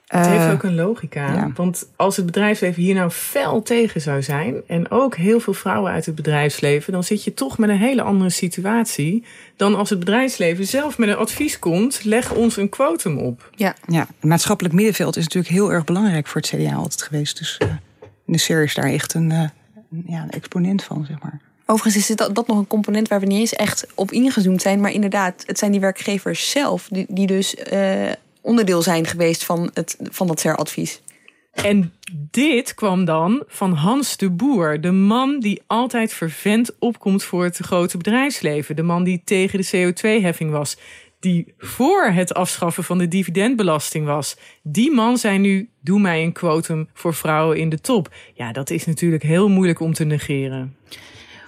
[0.07, 1.33] Het heeft ook een logica.
[1.33, 1.51] ja.
[1.55, 4.55] Want als het bedrijfsleven hier nou fel tegen zou zijn.
[4.67, 6.93] en ook heel veel vrouwen uit het bedrijfsleven.
[6.93, 9.25] dan zit je toch met een hele andere situatie.
[9.57, 12.01] dan als het bedrijfsleven zelf met een advies komt.
[12.05, 13.51] leg ons een quotum op.
[13.55, 13.75] Ja.
[13.87, 17.39] Ja, het maatschappelijk middenveld is natuurlijk heel erg belangrijk voor het CDA altijd geweest.
[17.39, 17.59] Dus
[18.25, 19.51] de SER is daar echt een, een-
[20.07, 21.41] ja, een exponent van, zeg maar.
[21.67, 24.81] Overigens is dat, dat nog een component waar we niet eens echt op ingezoomd zijn.
[24.81, 29.71] Maar inderdaad, het zijn die werkgevers zelf die, die dus eh, onderdeel zijn geweest van,
[29.75, 31.01] het, van dat CER-advies.
[31.53, 31.93] En
[32.31, 34.81] dit kwam dan van Hans de Boer.
[34.81, 38.77] De man die altijd vervent opkomt voor het grote bedrijfsleven.
[38.77, 40.77] De man die tegen de CO2-heffing was.
[41.21, 44.37] Die voor het afschaffen van de dividendbelasting was.
[44.63, 48.15] Die man zei nu, doe mij een quotum voor vrouwen in de top.
[48.35, 50.77] Ja, dat is natuurlijk heel moeilijk om te negeren.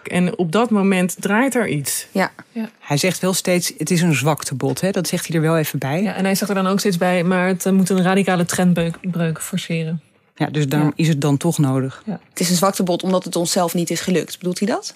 [0.02, 2.06] En op dat moment draait er iets.
[2.10, 2.32] Ja.
[2.52, 2.70] Ja.
[2.78, 4.80] Hij zegt wel steeds, het is een zwaktebod.
[4.80, 4.90] Hè?
[4.90, 6.02] Dat zegt hij er wel even bij.
[6.02, 8.44] Ja, en hij zegt er dan ook steeds bij, maar het eh, moet een radicale
[8.44, 10.02] trendbreuk forceren.
[10.34, 12.02] Ja, dus daarom is het dan toch nodig.
[12.28, 14.38] Het is een zwaktebod omdat het onszelf niet is gelukt.
[14.38, 14.94] Bedoelt hij dat?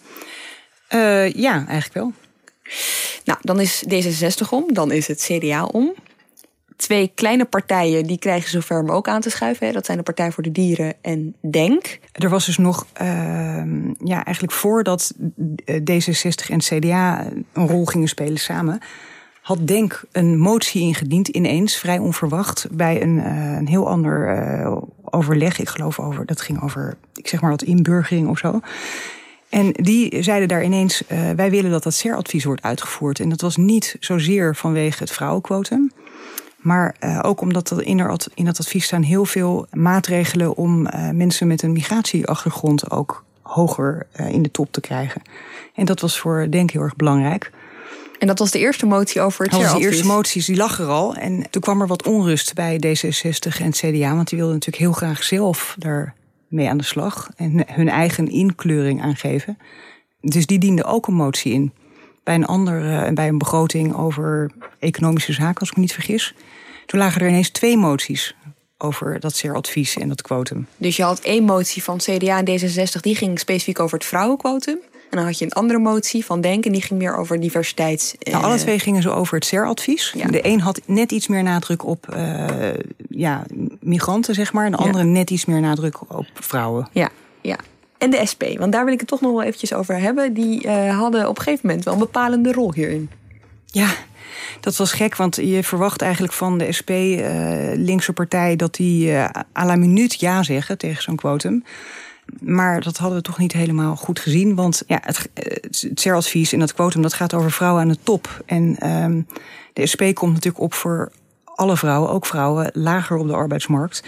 [0.88, 2.12] Eh, ja, eigenlijk wel.
[3.26, 5.94] Nou, dan is D66 om, dan is het CDA om.
[6.76, 9.66] Twee kleine partijen die krijgen zover om ook aan te schuiven.
[9.66, 9.72] Hè.
[9.72, 11.98] Dat zijn de Partij voor de Dieren en DENK.
[12.12, 15.14] Er was dus nog, ehm, ja, eigenlijk voordat
[15.64, 18.78] eh, D66 en CDA een rol gingen spelen samen,
[19.40, 24.76] had Denk een motie ingediend ineens, vrij onverwacht, bij een, eh, een heel ander eh,
[25.04, 25.58] overleg.
[25.58, 28.60] Ik geloof over, dat ging over, ik zeg maar wat inburgering of zo.
[29.56, 33.20] En die zeiden daar ineens, eh, wij willen dat dat CER-advies wordt uitgevoerd.
[33.20, 35.92] En dat was niet zozeer vanwege het vrouwenquotum.
[36.56, 40.86] Maar eh, ook omdat er in, er in dat advies staan heel veel maatregelen om
[40.86, 45.22] eh, mensen met een migratieachtergrond ook hoger in de top te krijgen.
[45.74, 47.50] En dat was voor Denk heel erg belangrijk.
[48.18, 50.78] En dat was de eerste motie over het Dat was de eerste moties, die lag
[50.78, 51.14] er al.
[51.14, 54.14] En toen kwam er wat onrust bij D66 en het CDA.
[54.14, 56.14] Want die wilden natuurlijk heel graag zelf daar
[56.48, 57.30] mee aan de slag.
[57.36, 59.58] En hun eigen inkleuring aangeven.
[60.20, 61.72] Dus die dienden ook een motie in.
[62.22, 66.34] Bij een ander, eh, bij een begroting over economische zaken, als ik me niet vergis.
[66.86, 68.34] Toen lagen er ineens twee moties
[68.78, 70.66] over dat CER-advies en dat quotum.
[70.76, 74.78] Dus je had één motie van CDA en D66, die ging specifiek over het vrouwenquotum.
[75.10, 78.16] En dan had je een andere motie van Denk en die ging meer over diversiteit.
[78.18, 80.14] Nou, alle twee gingen zo over het CER-advies.
[80.30, 82.46] De een had net iets meer nadruk op eh,
[83.08, 83.44] ja,
[83.80, 84.64] migranten, zeg maar.
[84.64, 86.88] En de andere net iets meer nadruk op vrouwen.
[86.92, 87.08] Ja,
[87.40, 87.56] ja.
[87.98, 90.34] En de SP, want daar wil ik het toch nog wel eventjes over hebben.
[90.34, 93.10] Die eh, hadden op een gegeven moment wel een bepalende rol hierin.
[93.66, 93.88] Ja,
[94.60, 97.18] dat was gek, want je verwacht eigenlijk van de SP, eh,
[97.74, 99.24] linkse partij, dat die eh
[99.58, 101.64] à la minuut ja zeggen tegen zo'n quotum.
[102.40, 104.54] Maar dat hadden we toch niet helemaal goed gezien.
[104.54, 108.42] Want ja, het, het CER-advies en dat quotum dat gaat over vrouwen aan de top.
[108.46, 109.20] En ehm,
[109.72, 111.12] de SP komt natuurlijk op voor
[111.44, 114.02] alle vrouwen, ook vrouwen lager op de arbeidsmarkt.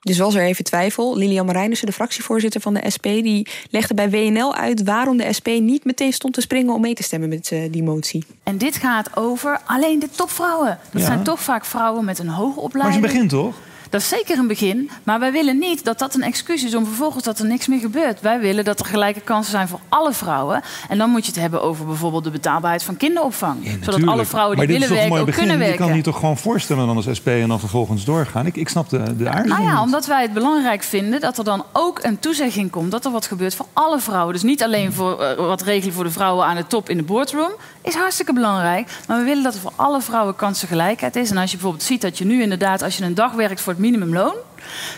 [0.00, 1.16] Dus was er even twijfel.
[1.16, 5.46] Lilian Marijnissen, de fractievoorzitter van de SP, die legde bij WNL uit waarom de SP
[5.46, 8.24] niet meteen stond te springen om mee te stemmen met eh, die motie.
[8.42, 10.78] En dit gaat over alleen de topvrouwen.
[10.92, 11.06] Dat Ja.
[11.06, 13.04] zijn toch vaak vrouwen met een hoge Maar opleiding.
[13.04, 13.54] een begin toch?
[13.90, 14.90] Dat is zeker een begin.
[15.02, 17.80] Maar wij willen niet dat dat een excuus is om vervolgens dat er niks meer
[17.80, 18.20] gebeurt.
[18.20, 20.62] Wij willen dat er gelijke kansen zijn voor alle vrouwen.
[20.88, 23.78] En dan moet je het hebben over bijvoorbeeld de betaalbaarheid van kinderopvang.
[23.80, 25.52] zodat alle vrouwen die willen werken ook kunnen begin.
[25.52, 25.84] Je werken.
[25.84, 28.46] kan hier toch gewoon voorstellen dan als SP en dan vervolgens doorgaan.
[28.46, 29.84] Ik, ik snap de, de aarzeling Nou ja, niet.
[29.84, 33.26] omdat wij het belangrijk vinden dat er dan ook een toezegging komt dat er wat
[33.26, 34.32] gebeurt voor alle vrouwen.
[34.32, 37.02] Dus niet alleen voor eh, wat regelen voor de vrouwen aan de top in de
[37.02, 38.90] boardroom, is hartstikke belangrijk.
[39.06, 41.30] Maar we willen dat er voor alle vrouwen kansengelijkheid is.
[41.30, 43.72] En als je bijvoorbeeld ziet dat je nu inderdaad, als je een dag werkt voor
[43.72, 44.34] het minimumloon,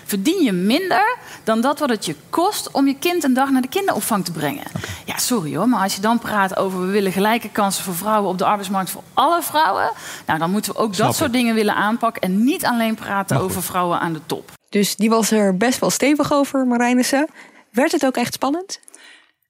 [0.04, 3.62] verdien je minder dan dat wat het je kost om je kind een dag naar
[3.62, 4.64] de kinderopvang te brengen.
[5.04, 8.30] Ja, sorry hoor, maar als je dan praat over we willen gelijke kansen voor vrouwen
[8.30, 9.90] op de arbeidsmarkt voor alle vrouwen,
[10.26, 11.36] nou dan moeten we ook Snap dat soort ik.
[11.36, 14.50] dingen willen aanpakken en niet alleen praten over vrouwen aan de top.
[14.68, 17.28] Dus die was er best wel stevig over, Marijnissen.
[17.70, 18.80] Werd het ook echt spannend?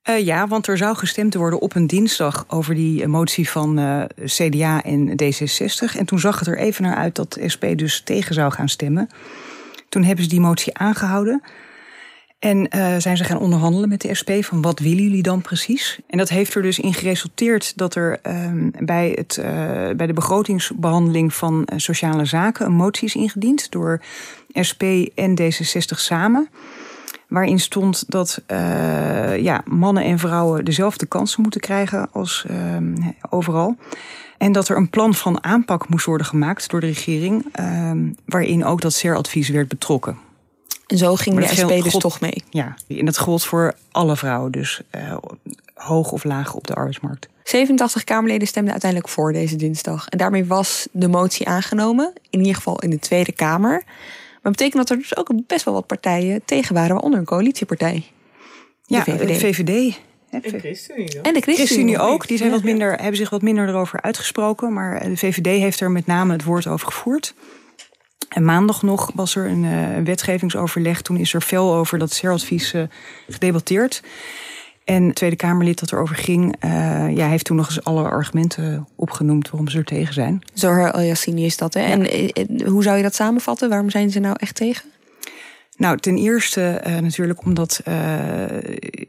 [0.03, 3.79] Eh, ja, want er zou gestemd worden op een dinsdag over die eh, motie van
[3.79, 5.97] eh, CDA en D66.
[5.99, 9.09] En toen zag het er even naar uit dat SP dus tegen zou gaan stemmen.
[9.89, 11.43] Toen hebben ze die motie aangehouden.
[12.39, 12.67] En
[12.99, 15.99] zijn ze gaan onderhandelen met de SP van wat willen jullie dan precies?
[16.07, 19.41] En dat heeft er dus in geresulteerd dat er ehm, bij, het,
[19.97, 24.03] bij de begrotingsbehandeling van sociale zaken een motie is ingediend door
[24.69, 24.83] SP
[25.15, 26.49] en D66 samen.
[27.33, 32.95] Waarin stond dat eh, ja, mannen en vrouwen dezelfde kansen moeten krijgen als ehm,
[33.31, 33.77] overal.
[34.39, 37.45] En dat er een plan van aanpak moest worden gemaakt door de regering.
[37.53, 40.17] ehm, waarin ook dat CER-advies werd betrokken.
[40.87, 42.43] En zo ging Maar de SP dus God- toch mee.
[42.51, 44.53] Ja, en dat gold voor alle vrouwen.
[44.53, 45.17] Dus eh,
[45.75, 47.29] hoog of laag op de arbeidsmarkt.
[47.45, 50.09] 87 Kamerleden stemden uiteindelijk voor deze dinsdag.
[50.09, 53.83] En daarmee was de motie aangenomen, in ieder geval in de Tweede Kamer.
[54.43, 57.27] Maar dat betekent dat er dus ook best wel wat partijen tegen waren, waaronder een
[57.27, 58.05] coalitiepartij.
[58.87, 59.29] De Ja, VVD.
[59.29, 60.01] de VVD.
[60.31, 62.29] En ChristenUnie En de ChristenUnie ook.
[62.29, 64.73] Die zijn wat minder, hebben zich wat minder erover uitgesproken.
[64.73, 67.35] Maar de VVD heeft er met name het woord over gevoerd.
[68.29, 71.03] En maandag nog was er een eh, wetgevingsoverleg.
[71.03, 72.83] Toen is er fel over dat CER-advies eh,
[73.29, 74.03] gedebatteerd.
[74.85, 76.71] En het Tweede Kamerlid dat erover ging, eh,
[77.17, 80.43] ja, heeft toen nog eens alle argumenten opgenoemd waarom ze er tegen zijn.
[80.55, 81.75] Zohar Al-Yassini is dat.
[81.75, 81.81] Hè?
[81.81, 83.69] En eh, eh, hoe zou je dat samenvatten?
[83.69, 84.91] Waarom zijn ze nou echt tegen?
[85.77, 87.81] Nou, ten eerste natuurlijk omdat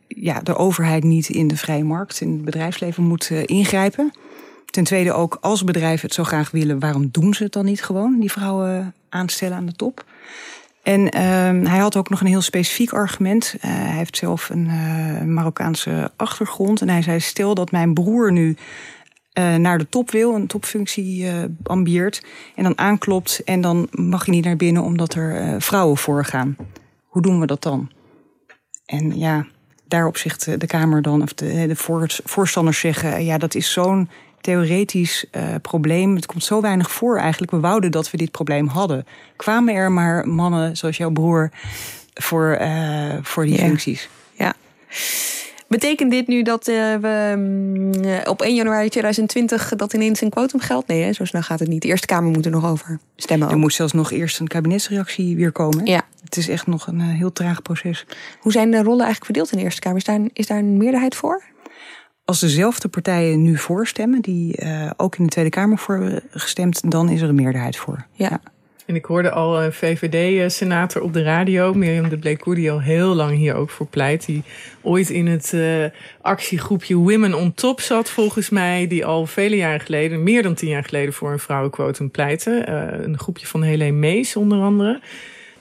[0.08, 4.14] ja, de overheid niet in de vrije markt, in het bedrijfsleven moet ingrijpen.
[4.66, 7.84] Ten tweede ook, als bedrijven het zo graag willen, waarom doen ze het dan niet
[7.84, 10.06] gewoon, die vrouwen aanstellen aan de top?
[10.84, 13.56] En ehm, hij had ook nog een heel specifiek argument.
[13.56, 16.82] Uh, hij heeft zelf een uh, Marokkaanse achtergrond.
[16.82, 18.56] En hij zei: Stel dat mijn broer nu
[19.40, 21.28] uh, naar de top wil, een topfunctie
[21.64, 22.26] ambieert.
[22.56, 26.56] En dan aanklopt en dan mag je niet naar binnen omdat er vrouwen voorgaan.
[27.06, 27.92] Hoe doen we dat dan?
[28.86, 29.46] En ja,
[29.88, 31.76] daarop zegt de Kamer dan, of de, de
[32.24, 34.10] voorstanders zeggen: Ja, dat is zo'n
[34.44, 36.16] theoretisch uh, probleem.
[36.16, 37.52] Het komt zo weinig voor eigenlijk.
[37.52, 39.06] We wouden dat we dit probleem hadden.
[39.36, 41.52] Kwamen er maar mannen zoals jouw broer
[42.14, 44.10] voor, uh, voor die functies?
[44.34, 44.54] Ja.
[45.68, 47.36] Betekent dit nu dat uh, we
[48.06, 50.88] uh, op 1 januari 2020 dat ineens een quotum geldt?
[50.88, 51.14] Nee, hè?
[51.14, 51.82] zo snel gaat het niet.
[51.82, 53.50] De Eerste Kamer moet er nog over stemmen.
[53.50, 55.86] Er moet zelfs nog eerst een kabinetsreactie weer komen.
[55.86, 56.02] Ja.
[56.24, 58.06] Het is echt nog een heel traag proces.
[58.40, 59.98] Hoe zijn de rollen eigenlijk verdeeld in de Eerste Kamer?
[59.98, 61.44] Is daar, is daar een meerderheid voor?
[62.26, 66.92] Als dezelfde partijen nu voorstemmen, die uh, ook in de Tweede Kamer voor hebben gestemd,
[66.92, 68.06] dan is er een meerderheid voor.
[68.12, 68.28] Ja.
[68.30, 68.42] ja.
[68.86, 73.16] En ik hoorde al een VVD-senator op de radio, Mirjam de Bleekoer, die al heel
[73.16, 74.26] lang hier ook voor pleit.
[74.26, 74.44] Die
[74.82, 75.86] ooit in het uh,
[76.22, 78.88] actiegroepje Women on Top zat, volgens mij.
[78.88, 82.66] Die al vele jaren geleden, meer dan tien jaar geleden, voor een vrouwenquotum pleitte.
[82.70, 85.02] Uh, een groepje van Helene Mees onder andere.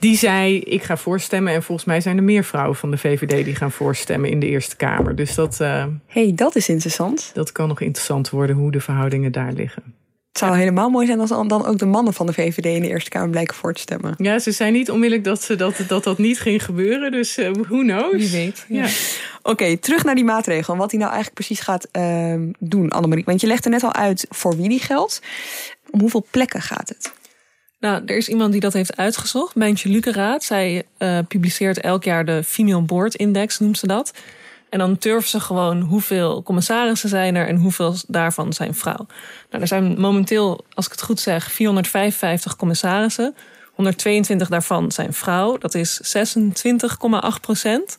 [0.03, 1.53] Die zei, ik ga voorstemmen.
[1.53, 4.47] En volgens mij zijn er meer vrouwen van de VVD die gaan voorstemmen in de
[4.47, 5.17] Eerste Kamer.
[5.17, 5.59] Dus dat...
[5.61, 7.31] Uh, hey, dat is interessant.
[7.35, 9.83] Dat kan nog interessant worden hoe de verhoudingen daar liggen.
[10.29, 12.89] Het zou helemaal mooi zijn als dan ook de mannen van de VVD in de
[12.89, 14.15] Eerste Kamer blijken voor te stemmen.
[14.17, 17.13] Ja, ze zijn niet onmiddellijk dat ze, dat, dat, dat niet ging gebeuren.
[17.13, 18.17] Dus uh, who knows?
[18.17, 18.65] Wie weet.
[18.69, 18.83] Ja.
[18.83, 18.91] ja.
[19.39, 20.77] Oké, okay, terug naar die maatregel.
[20.77, 23.25] Wat hij nou eigenlijk precies gaat uh, doen, Annemarie.
[23.25, 25.23] Want je legt er net al uit voor wie die geldt.
[25.91, 27.13] Om hoeveel plekken gaat het?
[27.83, 29.55] Nou, er is iemand die dat heeft uitgezocht.
[29.55, 30.45] Mijntje Lukeraad.
[30.45, 34.13] Zij uh, publiceert elk jaar de Female Board Index, noemt ze dat.
[34.71, 39.07] En dan turven ze gewoon hoeveel commissarissen zijn er en hoeveel daarvan zijn vrouw.
[39.51, 43.35] Nou, er zijn momenteel, als ik het goed zeg, 455 commissarissen.
[43.73, 45.59] 122 daarvan zijn vrouw.
[45.59, 47.97] Dat is 26,8 procent.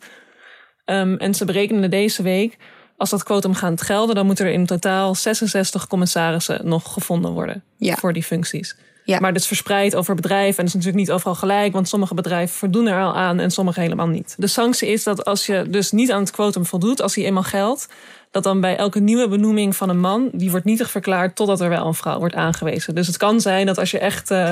[0.86, 2.58] Um, en ze berekenen deze week,
[2.98, 7.64] als dat quotum gaat gelden, dan moeten er in totaal 66 commissarissen nog gevonden worden
[7.78, 7.96] ja.
[7.96, 8.76] voor die functies.
[9.04, 9.20] Ja.
[9.20, 10.58] Maar dat is verspreid over bedrijven.
[10.58, 11.74] En dat is natuurlijk niet overal gelijk.
[11.74, 14.36] Want sommige bedrijven voldoen er al aan en sommige helemaal niet.
[14.38, 17.44] De sanctie is dat als je dus niet aan het quotum voldoet, als die eenmaal
[17.44, 17.88] geldt,
[18.32, 21.70] dat dan bij elke nieuwe benoeming van een man, die wordt nietig verklaard totdat er
[21.70, 22.96] wel een vrouw wordt aangewezen.
[22.96, 24.52] Dus het kan zijn dat als je echt uh,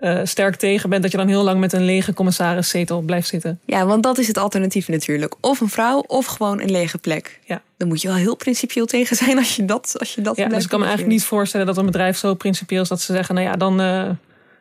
[0.00, 3.60] uh, sterk tegen bent, dat je dan heel lang met een lege commissariszetel blijft zitten.
[3.64, 5.34] Ja, want dat is het alternatief natuurlijk.
[5.40, 7.40] Of een vrouw of gewoon een lege plek.
[7.44, 7.62] Ja.
[7.76, 10.48] Dan moet je wel heel principieel tegen zijn als je dat als je dat Ja,
[10.48, 13.12] dus ik kan me eigenlijk niet voorstellen dat een bedrijf zo principieel is dat ze
[13.12, 14.10] zeggen, nou ja, dan, uh,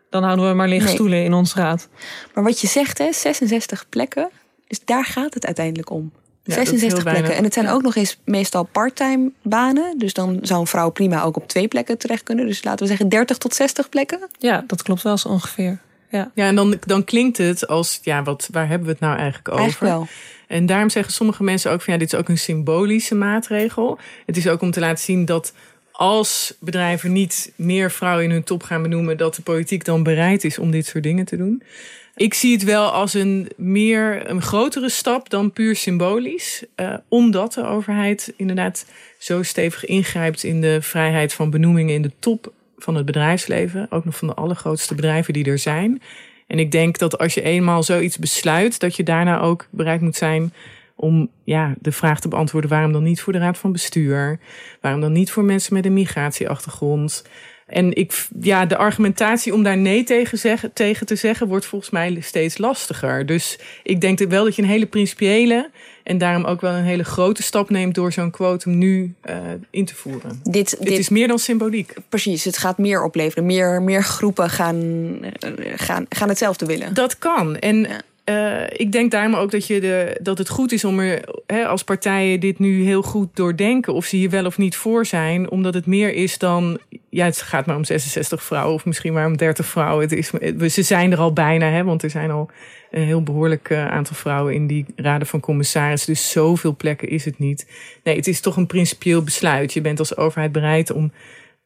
[0.09, 0.93] dan houden we maar lege Nee.
[0.93, 1.87] stoelen in ons raad.
[2.33, 4.29] Maar wat je zegt, hè, 66 plekken.
[4.67, 6.11] Dus daar gaat het uiteindelijk om.
[6.47, 7.13] Ja, dat is 66 heel weinig.
[7.13, 7.37] plekken.
[7.37, 9.97] En het zijn ook nog eens meestal parttime banen.
[9.97, 12.47] Dus dan zou een vrouw prima ook op twee plekken terecht kunnen.
[12.47, 14.19] Dus laten we zeggen 30 tot 60 plekken.
[14.39, 15.79] Ja, dat klopt wel zo ongeveer.
[16.11, 16.31] Ja.
[16.33, 19.49] Ja, en dan, dan klinkt het als, ja, wat, waar hebben we het nou eigenlijk
[19.49, 19.61] over?
[19.61, 20.07] Eigenlijk wel.
[20.47, 23.99] En daarom zeggen sommige mensen ook van, ja, dit is ook een symbolische maatregel.
[24.25, 25.53] Het is ook om te laten zien dat
[25.91, 30.43] als bedrijven niet meer vrouwen in hun top gaan benoemen, dat de politiek dan bereid
[30.43, 31.63] is om dit soort dingen te doen.
[32.17, 36.63] Ik zie het wel als een meer een grotere stap dan puur symbolisch.
[36.75, 38.85] Uh, omdat de overheid inderdaad
[39.17, 43.87] zo stevig ingrijpt in de vrijheid van benoemingen in de top van het bedrijfsleven.
[43.89, 46.01] Ook nog van de allergrootste bedrijven die er zijn.
[46.47, 50.15] En ik denk dat als je eenmaal zoiets besluit, dat je daarna ook bereid moet
[50.15, 50.53] zijn
[50.95, 54.39] om ja, de vraag te beantwoorden: waarom dan niet voor de raad van bestuur?
[54.81, 57.23] Waarom dan niet voor mensen met een migratieachtergrond?
[57.67, 61.91] En ik, ja, de argumentatie om daar nee tegen, zeggen, tegen te zeggen, wordt volgens
[61.91, 63.25] mij steeds lastiger.
[63.25, 65.69] Dus ik denk wel dat je een hele principiële
[66.03, 69.35] en daarom ook wel een hele grote stap neemt door zo'n quotum nu uh,
[69.69, 70.39] in te voeren.
[70.43, 71.93] Dit, Het dit, is meer dan symboliek.
[72.09, 73.45] precies, het gaat meer opleveren.
[73.45, 74.77] Meer, meer groepen gaan,
[75.21, 76.93] eh, gaan, gaan hetzelfde willen.
[76.93, 77.57] Dat kan.
[77.57, 77.87] En
[78.29, 81.65] uh, ik denk daarom ook dat, je de, dat het goed is om er hè,
[81.67, 83.93] als partijen dit nu heel goed doordenken.
[83.93, 85.49] Of ze hier wel of niet voor zijn.
[85.49, 86.79] Omdat het meer is dan.
[87.09, 90.09] Ja, het gaat maar om 66 vrouwen of misschien maar om 30 vrouwen.
[90.09, 92.49] Het is, ze zijn er al bijna, hè, want er zijn al
[92.91, 96.13] een heel behoorlijk uh, aantal vrouwen in die raden van commissarissen.
[96.13, 97.67] Dus zoveel plekken is het niet.
[98.03, 99.73] Nee, het is toch een principieel besluit.
[99.73, 101.11] Je bent als overheid bereid om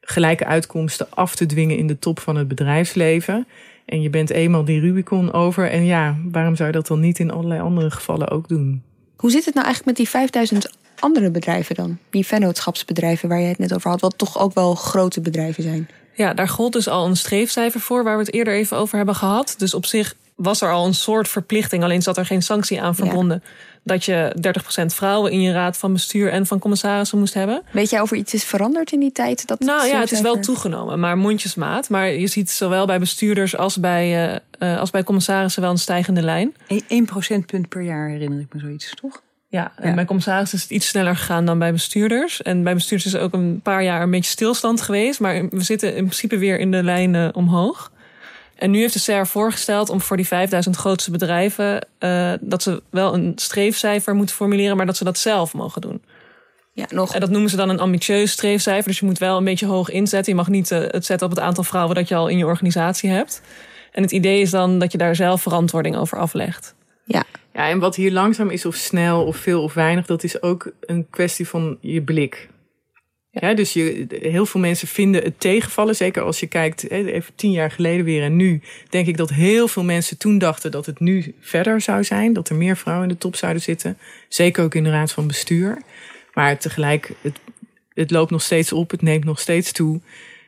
[0.02, 3.48] gelijke uitkomsten af te dwingen in de top van het bedrijfsleven.
[3.86, 5.70] En je bent eenmaal die Rubicon over.
[5.70, 8.84] En ja, waarom zou je dat dan niet in allerlei andere gevallen ook doen?
[9.16, 11.98] Hoe zit het nou eigenlijk met die 5000 andere bedrijven dan?
[12.10, 15.90] Die vennootschapsbedrijven waar je het net over had, wat toch ook wel grote bedrijven zijn.
[16.14, 19.16] Ja, daar gold dus al een streefcijfer voor, waar we het eerder even over hebben
[19.16, 19.56] gehad.
[19.58, 22.96] Dus op zich was er al een soort verplichting, alleen zat er geen sanctie aan
[22.96, 23.44] verbonden.
[23.84, 24.36] Dat je
[24.82, 27.64] 30% vrouwen in je raad van bestuur en van commissarissen moest hebben.
[27.72, 29.48] Weet jij of er iets is veranderd in die tijd?
[29.48, 31.90] Dat Nou ja, het is wel toegenomen, maar mondjesmaat.
[31.90, 35.78] Maar je ziet zowel bij bestuurders als bij, eh, eh, als bij commissarissen wel een
[35.78, 36.56] stijgende lijn.
[36.88, 39.22] 1 procentpunt per jaar herinner ik me zoiets, toch?
[39.48, 39.96] Ja, en Ja.
[39.96, 42.42] bij commissarissen is het iets sneller gegaan dan bij bestuurders.
[42.42, 45.20] En bij bestuurders is ook een paar jaar een beetje stilstand geweest.
[45.20, 47.92] Maar we zitten in principe weer in de lijn eh, omhoog.
[48.62, 51.88] En nu heeft de CR voorgesteld om voor die 5000 grootste bedrijven...
[51.98, 54.78] eh, dat ze wel een streefcijfer moeten formuleren...
[54.78, 56.02] maar dat ze dat zelf mogen doen.
[56.74, 57.14] Ja, nog.
[57.14, 58.88] En dat noemen ze dan een ambitieus streefcijfer.
[58.88, 60.32] Dus je moet wel een beetje hoog inzetten.
[60.32, 62.46] Je mag niet eh, het zetten op het aantal vrouwen dat je al in je
[62.46, 63.42] organisatie hebt.
[63.92, 66.76] En het idee is dan dat je daar zelf verantwoording over aflegt.
[67.06, 67.24] Ja.
[67.54, 70.72] Ja, en wat hier langzaam is, of snel, of veel of weinig, dat is ook
[70.82, 72.50] een kwestie van je blik.
[73.34, 75.96] Ja, dus je, heel veel mensen vinden het tegenvallen.
[75.96, 78.62] Zeker als je kijkt, even tien jaar geleden weer en nu.
[78.90, 82.34] Denk ik dat heel veel mensen toen dachten dat het nu verder zou zijn.
[82.34, 83.98] Dat er meer vrouwen in de top zouden zitten.
[84.28, 85.82] Zeker ook in de raad van bestuur.
[86.34, 87.40] Maar tegelijk, het,
[87.94, 88.92] het loopt nog steeds op.
[88.92, 90.00] Het neemt nog steeds toe.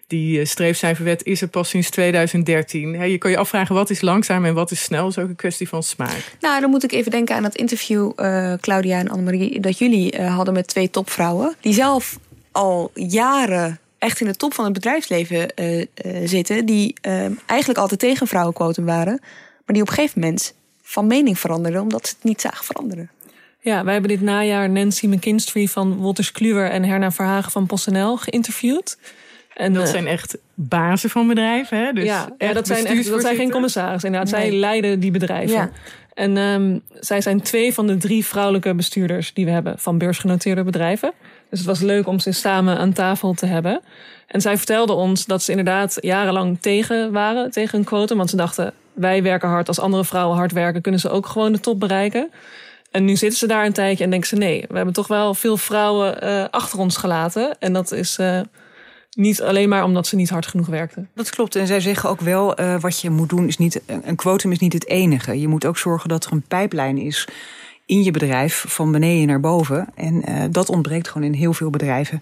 [0.07, 2.93] Die eh, streefcijferwet is er pas sinds 2013.
[2.93, 5.03] Hè, je kan je afvragen wat is langzaam en wat is snel.
[5.03, 6.35] Dat is ook een kwestie van smaak.
[6.39, 10.11] Nou, dan moet ik even denken aan dat interview, eh, Claudia en Annemarie, dat jullie
[10.11, 11.55] eh, hadden met twee topvrouwen.
[11.61, 12.19] Die zelf
[12.53, 15.87] al jaren echt in de top van het bedrijfsleven eh, eh,
[16.25, 16.65] zitten.
[16.65, 19.19] Die eh, eigenlijk altijd tegen vrouwenquotum waren.
[19.21, 23.09] Maar die op een gegeven moment van mening veranderden, omdat ze het niet zagen veranderen.
[23.59, 28.17] Ja, wij hebben dit najaar Nancy McKinstry van Wolters Kluwer en Herna Verhagen van PostNL
[28.17, 28.97] geïnterviewd.
[29.53, 31.77] En dat eh, zijn echt bazen van bedrijven.
[31.77, 31.93] Hè?
[31.93, 34.09] Dus ja, dat, zijn echt, dat zijn geen commissarissen.
[34.09, 35.55] Inderdaad, zij leiden die bedrijven.
[35.55, 35.71] Ja.
[36.13, 40.63] En ehm, zij zijn twee van de drie vrouwelijke bestuurders die we hebben van beursgenoteerde
[40.63, 41.13] bedrijven.
[41.53, 43.81] Dus het was leuk om ze samen aan tafel te hebben.
[44.27, 48.17] En zij vertelden ons dat ze inderdaad jarenlang tegen waren, tegen een quotum.
[48.17, 49.67] Want ze dachten, wij werken hard.
[49.67, 52.31] Als andere vrouwen hard werken, kunnen ze ook gewoon de top bereiken.
[52.91, 54.35] En nu zitten ze daar een tijdje en denken ze...
[54.35, 57.55] nee, we hebben toch wel veel vrouwen eh, achter ons gelaten.
[57.59, 58.39] En dat is eh,
[59.11, 61.09] niet alleen maar omdat ze niet hard genoeg werkten.
[61.15, 61.55] Dat klopt.
[61.55, 63.81] En zij zeggen ook wel, eh, wat je moet doen is niet...
[63.85, 65.39] Een quotum is niet het enige.
[65.39, 67.27] Je moet ook zorgen dat er een pijplijn is
[67.85, 68.65] in je bedrijf...
[68.67, 69.87] van beneden naar boven.
[69.95, 72.21] En eh, dat ontbreekt gewoon in heel veel bedrijven.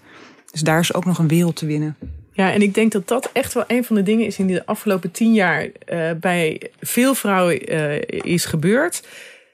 [0.50, 1.96] Dus daar is ook nog een wereld te winnen.
[2.32, 4.66] Ja, en ik denk dat dat echt wel een van de dingen is in de
[4.66, 8.00] afgelopen tien jaar eh, bij veel vrouwen eh,
[8.32, 9.08] is gebeurd.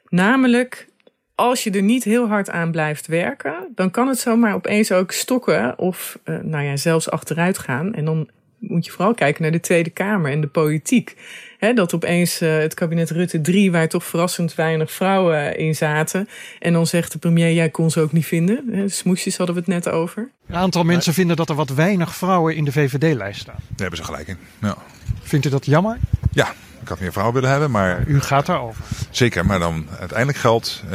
[0.09, 0.89] Namelijk,
[1.35, 5.13] als je er niet heel hard aan blijft werken, dan kan het zomaar opeens ook
[5.13, 7.95] stokken of nou ja, zelfs achteruit gaan.
[7.95, 11.17] En dan moet je vooral kijken naar de Tweede Kamer en de politiek.
[11.59, 16.29] Hè, dat opeens eh, het kabinet Rutte 3, waar toch verrassend weinig vrouwen in zaten.
[16.59, 18.65] En dan zegt de premier, jij kon ze ook niet vinden.
[18.73, 20.31] Hè, smoesjes hadden we het net over.
[20.49, 23.55] Een aantal mensen vinden dat er wat weinig vrouwen in de VVD-lijst staan.
[23.59, 24.37] Daar hebben ze gelijk in.
[24.61, 24.77] Ja.
[25.23, 25.99] Vindt u dat jammer?
[26.33, 28.85] ja, ik had meer vrouwen willen hebben, maar U gaat daarover.
[29.11, 29.47] zeker.
[29.47, 30.91] Maar dan uiteindelijk geldt, eh,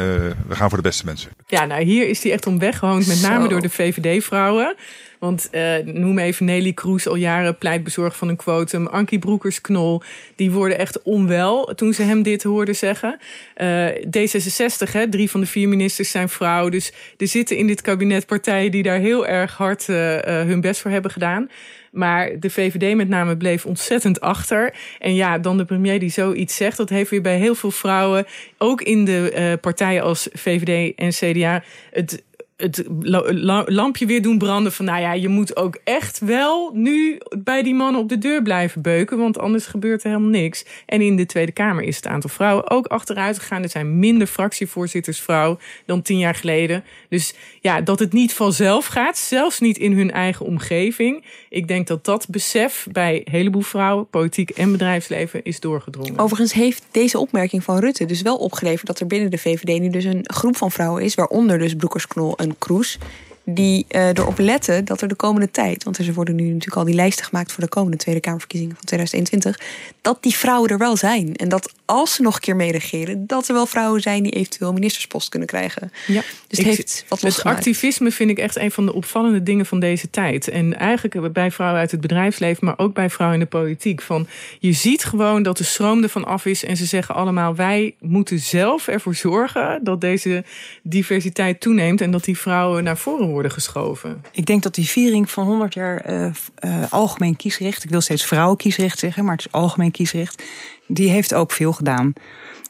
[0.47, 1.31] we gaan voor de beste mensen.
[1.47, 3.49] Ja, nou hier is die echt om weggehoond, met name Zo.
[3.49, 4.75] door de VVD-vrouwen.
[5.23, 8.87] Want eh, noem even Nelly Kroes, al jaren pleitbezorgd van een quotum.
[8.87, 10.01] Ankie Broekers-Knol,
[10.35, 13.17] die worden echt onwel toen ze hem dit hoorden zeggen.
[13.53, 16.69] Eh, D66, hè, drie van de vier ministers zijn vrouw.
[16.69, 20.81] Dus er zitten in dit kabinet partijen die daar heel erg hard eh, hun best
[20.81, 21.49] voor hebben gedaan.
[21.91, 24.73] Maar de VVD met name bleef ontzettend achter.
[24.99, 28.25] En ja, dan de premier die zoiets zegt, dat heeft weer bij heel veel vrouwen,
[28.57, 32.23] ook in de partijen als VVD en CDA, het
[32.57, 36.71] het la- la- lampje weer doen branden van nou ja, je moet ook echt wel
[36.73, 40.65] nu bij die mannen op de deur blijven beuken, want anders gebeurt er helemaal niks.
[40.85, 43.63] En in de Tweede Kamer is het aantal vrouwen ook achteruit gegaan.
[43.63, 46.83] Er zijn minder fractievoorzitters vrouw dan tien jaar geleden.
[47.09, 51.25] Dus ja, dat het niet vanzelf gaat, zelfs niet in hun eigen omgeving.
[51.53, 56.19] Ik denk dat dat besef bij een heleboel vrouwen, politiek en bedrijfsleven, is doorgedrongen.
[56.19, 59.89] Overigens heeft deze opmerking van Rutte dus wel opgeleverd dat er binnen de VVD nu
[59.89, 62.97] dus een groep van vrouwen is, waaronder dus Broekersknol en Kroes,
[63.45, 66.83] die eh, erop letten dat er de komende tijd, want er worden nu natuurlijk al
[66.83, 70.97] die lijsten gemaakt voor de komende Tweede Kamerverkiezingen van 2021, dat die vrouwen er wel
[70.97, 71.35] zijn.
[71.35, 74.31] En dat als ze nog een keer mee regeren, dat er wel vrouwen zijn die
[74.31, 75.91] eventueel ministerspost kunnen krijgen.
[76.07, 77.57] Ja, Dus het heeft wat losgemaakt.
[77.57, 80.47] activisme vind ik echt een van de opvallende dingen van deze tijd.
[80.47, 84.01] En eigenlijk bij vrouwen uit het bedrijfsleven, maar ook bij vrouwen in de politiek.
[84.01, 84.27] Van,
[84.59, 86.63] je ziet gewoon dat de stroom ervan af is.
[86.65, 90.43] En ze zeggen allemaal, wij moeten zelf ervoor zorgen dat deze
[90.83, 92.01] diversiteit toeneemt.
[92.01, 94.23] En dat die vrouwen naar voren worden geschoven.
[94.31, 98.25] Ik denk dat die viering van 100 jaar eh, eh, algemeen kiesrecht, ik wil steeds
[98.25, 100.43] vrouwenkiesrecht zeggen, maar het is algemeen kiesrecht,
[100.87, 102.13] die heeft ook veel gedaan.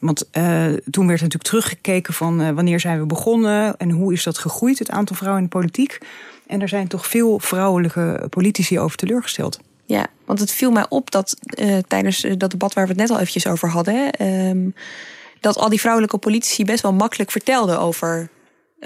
[0.00, 4.38] Want eh, toen werd natuurlijk teruggekeken van wanneer zijn we begonnen en hoe is dat
[4.38, 5.98] gegroeid, het aantal vrouwen in de politiek.
[6.46, 9.60] En er zijn toch veel vrouwelijke politici over teleurgesteld.
[9.86, 13.10] Ja, Want het viel mij op dat uh, tijdens dat debat waar we het net
[13.10, 14.68] al eventjes over hadden, ehm,
[15.40, 18.28] dat al die vrouwelijke politici best wel makkelijk vertelden over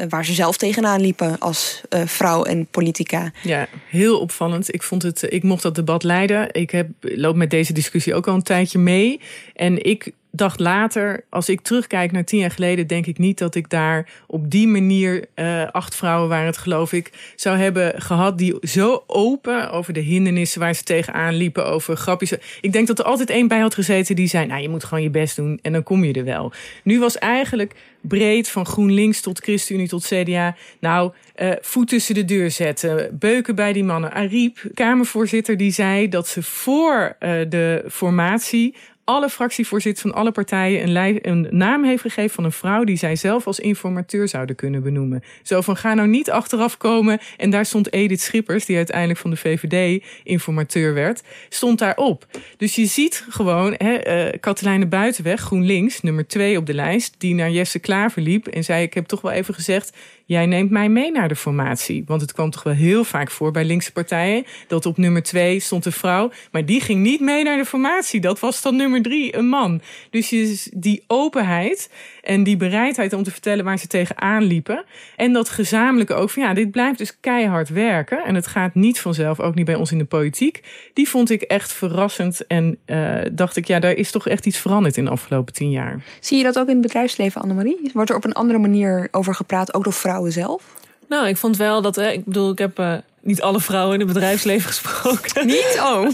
[0.08, 3.32] waar ze zelf tegenaan liepen als uh, vrouw en politica.
[3.42, 4.74] Ja, heel opvallend.
[4.74, 6.52] Ik, vond het, ik mocht dat debat leiden.
[6.52, 9.20] Ik heb, loop met deze discussie ook al een tijdje mee.
[9.54, 13.54] En ik dacht later, als ik terugkijk naar tien jaar geleden, denk ik niet dat
[13.54, 18.38] ik daar op die manier uh, acht vrouwen waren het geloof ik zou hebben gehad
[18.38, 22.32] die zo open over de hindernissen waar ze tegenaan liepen, over grapjes.
[22.60, 25.02] Ik denk dat er altijd één bij had gezeten die zei, nou je moet gewoon
[25.02, 26.52] je best doen en dan kom je er wel.
[26.82, 32.24] Nu was eigenlijk breed van GroenLinks tot ChristenUnie tot CDA, nou uh, voet tussen de
[32.24, 34.12] deur zetten, beuken bij die mannen.
[34.12, 38.74] Ariep, Kamervoorzitter, die zei dat ze voor uh, de formatie
[39.08, 43.16] alle fractievoorzitters van alle partijen een, een, naam heeft gegeven van een vrouw die zij
[43.16, 45.22] zelf als informateur zouden kunnen benoemen.
[45.42, 47.18] Zo van ga nou niet achteraf komen.
[47.36, 52.26] En daar stond Edith Schippers, die uiteindelijk van de VVD informateur werd, stond daarop.
[52.56, 57.34] Dus je ziet gewoon hè, uh, Katelijne Buitenweg, GroenLinks, nummer twee op de lijst, die
[57.34, 59.96] naar Jesse Klaver liep en zei: Ik heb toch wel even gezegd
[60.28, 62.02] jij neemt mij mee naar de formatie.
[62.06, 65.60] Want het kwam toch wel heel vaak voor bij linkse partijen dat op nummer twee
[65.60, 68.20] stond een vrouw, maar die ging niet mee naar de formatie.
[68.20, 69.80] Dat was dan nummer drie, een man.
[70.10, 71.90] Dus die openheid
[72.28, 74.84] en die bereidheid om te vertellen waar ze tegenaan liepen.
[75.16, 78.24] En dat gezamenlijke ook van ja, dit blijft dus keihard werken.
[78.24, 80.62] En het gaat niet vanzelf, ook niet bij ons in de politiek.
[80.92, 82.46] Die vond ik echt verrassend.
[82.46, 85.70] En uh, dacht ik, ja, daar is toch echt iets veranderd in de afgelopen tien
[85.70, 86.02] jaar.
[86.20, 87.90] Zie je dat ook in het bedrijfsleven, Annemarie?
[87.92, 90.62] Wordt er op een andere manier over gepraat, ook door vrouwen zelf?
[91.08, 92.94] Nou, ik vond wel dat, hè, ik bedoel, ik heb uh,
[93.28, 95.46] niet alle vrouwen in het bedrijfsleven gesproken.
[95.46, 95.80] Niet?
[95.82, 96.08] Oh.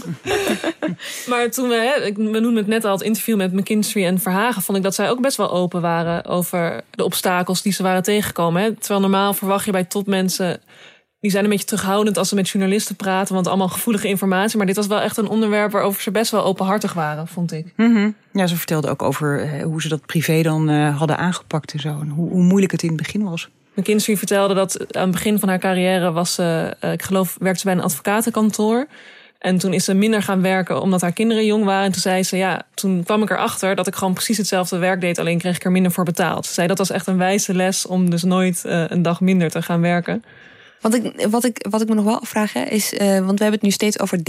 [1.29, 4.61] maar toen we, hè, we noemden het net al, het interview met McKinsey en Verhagen,
[4.61, 8.03] vond ik dat zij ook best wel open waren over de obstakels die ze waren
[8.03, 8.61] tegengekomen.
[8.61, 8.73] Hè.
[8.73, 10.61] Terwijl normaal verwacht je bij topmensen,
[11.19, 14.57] die zijn een beetje terughoudend als ze met journalisten praten, want allemaal gevoelige informatie.
[14.57, 17.73] Maar dit was wel echt een onderwerp waarover ze best wel openhartig waren, vond ik.
[17.75, 18.15] Mm -hmm.
[18.31, 21.89] Ja, ze vertelde ook over hoe ze dat privé dan uh, hadden aangepakt en zo.
[21.89, 23.49] En hoe, hoe moeilijk het in het begin was.
[23.75, 27.59] McKinsey vertelde dat aan het begin van haar carrière was ze, uh, ik geloof, werkte
[27.59, 28.87] ze bij een advocatenkantoor.
[29.39, 31.85] En toen is ze minder gaan werken omdat haar kinderen jong waren.
[31.85, 35.01] En toen zei ze, ja, toen kwam ik erachter dat ik gewoon precies hetzelfde werk
[35.01, 35.19] deed.
[35.19, 36.45] Alleen kreeg ik er minder voor betaald.
[36.45, 39.49] Ze zei, dat was echt een wijze les om dus nooit uh, een dag minder
[39.49, 40.23] te gaan werken.
[40.81, 43.51] Wat ik, wat ik, wat ik me nog wel afvraag is, uh, want we hebben
[43.51, 44.21] het nu steeds over 30%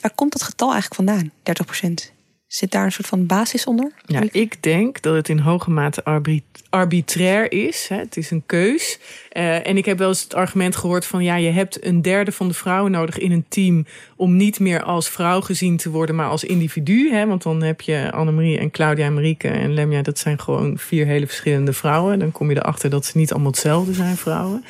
[0.00, 2.17] Waar komt dat getal eigenlijk vandaan, 30
[2.48, 3.92] Zit daar een soort van basis onder?
[4.06, 6.02] Ja, ik denk dat het in hoge mate
[6.70, 7.86] arbitrair is.
[7.88, 7.96] Hè.
[7.96, 8.98] Het is een keus.
[9.32, 11.24] Uh, en ik heb wel eens het argument gehoord van...
[11.24, 13.86] ja, je hebt een derde van de vrouwen nodig in een team...
[14.16, 17.10] om niet meer als vrouw gezien te worden, maar als individu.
[17.10, 17.26] Hè.
[17.26, 20.02] Want dan heb je Annemarie en Claudia en Marieke en Lemja...
[20.02, 22.18] dat zijn gewoon vier hele verschillende vrouwen.
[22.18, 24.64] Dan kom je erachter dat ze niet allemaal hetzelfde zijn, vrouwen.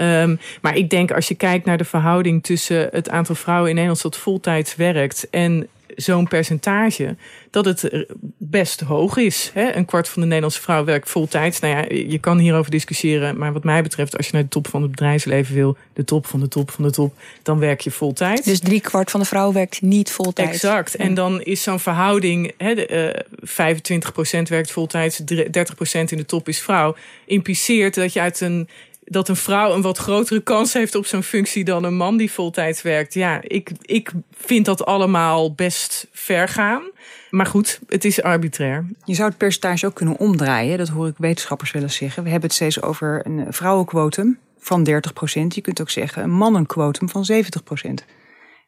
[0.00, 3.74] Um, maar ik denk als je kijkt naar de verhouding tussen het aantal vrouwen in
[3.74, 5.68] Nederland dat voltijds werkt en
[6.02, 7.16] zo'n percentage,
[7.50, 8.06] dat het
[8.38, 9.50] best hoog is.
[9.54, 9.74] Hè?
[9.74, 11.60] Een kwart van de Nederlandse vrouw werkt voltijds.
[11.60, 14.68] Nou ja, je kan hierover discussiëren, maar wat mij betreft, als je naar de top
[14.68, 17.90] van het bedrijfsleven wil, de top van de top van de top, dan werk je
[17.90, 18.42] voltijds.
[18.42, 20.52] Dus drie kwart van de vrouw werkt niet voltijds.
[20.52, 20.96] Exact.
[20.96, 25.20] En dan is zo'n verhouding, hè, de, uh, 25% werkt voltijds,
[25.50, 26.96] 30% in de top is vrouw,
[27.26, 28.68] impliceert dat je uit een
[29.10, 32.32] dat een vrouw een wat grotere kans heeft op zo'n functie dan een man die
[32.32, 33.14] voltijds werkt.
[33.14, 36.82] Ja, ik, ik vind dat allemaal best ver gaan.
[37.30, 38.86] Maar goed, het is arbitrair.
[39.04, 40.78] Je zou het percentage ook kunnen omdraaien.
[40.78, 42.22] Dat hoor ik wetenschappers wel eens zeggen.
[42.22, 45.54] We hebben het steeds over een vrouwenquotum van 30 procent.
[45.54, 48.04] Je kunt ook zeggen een mannenquotum van 70 procent.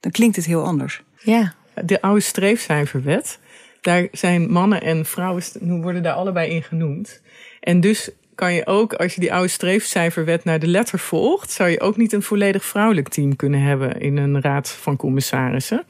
[0.00, 1.02] Dan klinkt het heel anders.
[1.18, 1.54] Ja.
[1.84, 3.38] De oude streefcijferwet.
[3.80, 5.42] Daar zijn mannen en vrouwen
[5.82, 7.20] worden daar allebei in genoemd.
[7.60, 11.70] En dus kan je ook, als je die oude streefcijferwet naar de letter volgt, zou
[11.70, 15.84] je ook niet een volledig vrouwelijk team kunnen hebben in een raad van commissarissen.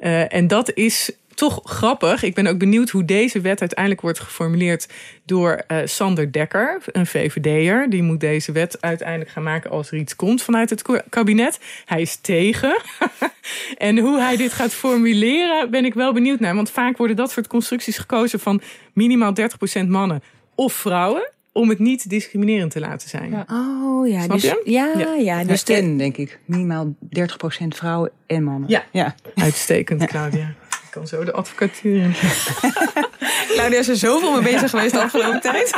[0.00, 2.22] Uh, en dat is toch grappig.
[2.22, 4.88] Ik ben ook benieuwd hoe deze wet uiteindelijk wordt geformuleerd
[5.24, 7.90] door uh, Sander Dekker, een VVD'er.
[7.90, 11.60] Die moet deze wet uiteindelijk gaan maken als er iets komt vanuit het kabinet.
[11.84, 12.80] Hij is tegen.
[13.78, 16.54] en hoe hij dit gaat formuleren, ben ik wel benieuwd naar.
[16.54, 18.60] Want vaak worden dat soort constructies gekozen van
[18.92, 19.32] minimaal
[19.84, 20.22] 30% mannen
[20.54, 23.30] of vrouwen om het niet discriminerend te laten zijn.
[23.30, 23.46] Ja.
[23.50, 24.60] Oh ja, Snap dus, je?
[24.64, 26.38] ja, ja, ja dus de, en, denk ik.
[26.44, 28.68] Minimaal 30% vrouwen en mannen.
[28.68, 29.14] Ja, ja.
[29.34, 30.54] uitstekend, Claudia.
[30.70, 32.14] Ik kan zo de advocatuur in.
[33.54, 35.74] Claudia is er zoveel mee bezig geweest de afgelopen tijd.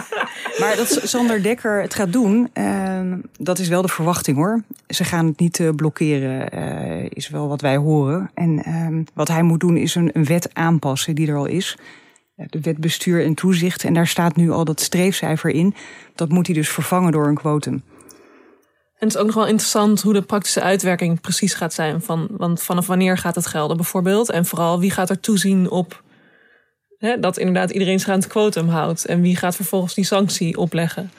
[0.58, 4.62] Maar dat Sander Dekker het gaat doen, uh, dat is wel de verwachting hoor.
[4.88, 8.30] Ze gaan het niet uh, blokkeren, uh, is wel wat wij horen.
[8.34, 11.76] En uh, wat hij moet doen is een, een wet aanpassen die er al is
[12.48, 13.84] de wet bestuur en toezicht.
[13.84, 15.74] En daar staat nu al dat streefcijfer in.
[16.14, 17.82] Dat moet hij dus vervangen door een quotum.
[19.00, 22.02] En het is ook nog wel interessant hoe de praktische uitwerking precies gaat zijn.
[22.02, 24.30] Van, want vanaf wanneer gaat het gelden bijvoorbeeld?
[24.30, 26.02] En vooral wie gaat er toezien op
[26.98, 29.04] hè, dat inderdaad iedereen zich aan het quotum houdt?
[29.04, 31.10] En wie gaat vervolgens die sanctie opleggen?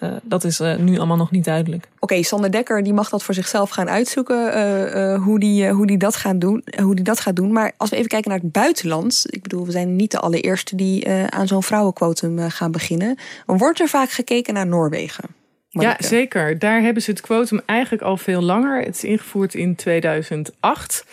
[0.00, 1.84] Uh, dat is uh, nu allemaal nog niet duidelijk.
[1.84, 4.58] Oké, okay, Sander Dekker die mag dat voor zichzelf gaan uitzoeken
[4.96, 7.52] uh, hoe, die, hoe, die dat gaat doen, hoe die dat gaat doen.
[7.52, 9.24] Maar als we even kijken naar het buitenland.
[9.28, 13.18] Ik bedoel, we zijn niet de allereerste die aan zo'n vrouwenquotum gaan beginnen.
[13.46, 15.24] Wordt er vaak gekeken naar Noorwegen?
[15.68, 16.58] Ja, zeker.
[16.58, 18.82] Daar hebben ze het quotum eigenlijk al veel langer.
[18.82, 21.04] Het is ingevoerd in 2008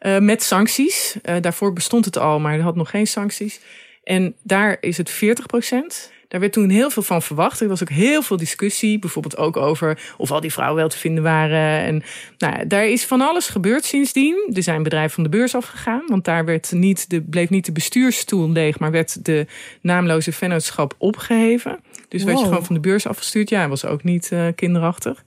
[0.00, 1.16] uh, met sancties.
[1.22, 3.60] Uh, daarvoor bestond het al, maar er had nog geen sancties.
[4.02, 6.12] En daar is het 40 procent.
[6.30, 7.60] Daar werd toen heel veel van verwacht.
[7.60, 10.98] Er was ook heel veel discussie, bijvoorbeeld ook over of al die vrouwen wel te
[10.98, 11.80] vinden waren.
[11.80, 12.02] En
[12.38, 14.50] nou, daar is van alles gebeurd sindsdien.
[14.54, 17.72] Er zijn bedrijven van de beurs afgegaan, want daar werd niet de, bleef niet de
[17.72, 19.46] bestuursstoel leeg, maar werd de
[19.80, 21.78] naamloze vennootschap opgeheven.
[22.08, 22.28] Dus wow.
[22.28, 23.48] werd je gewoon van de beurs afgestuurd.
[23.48, 25.24] Ja, was ook niet uh, kinderachtig.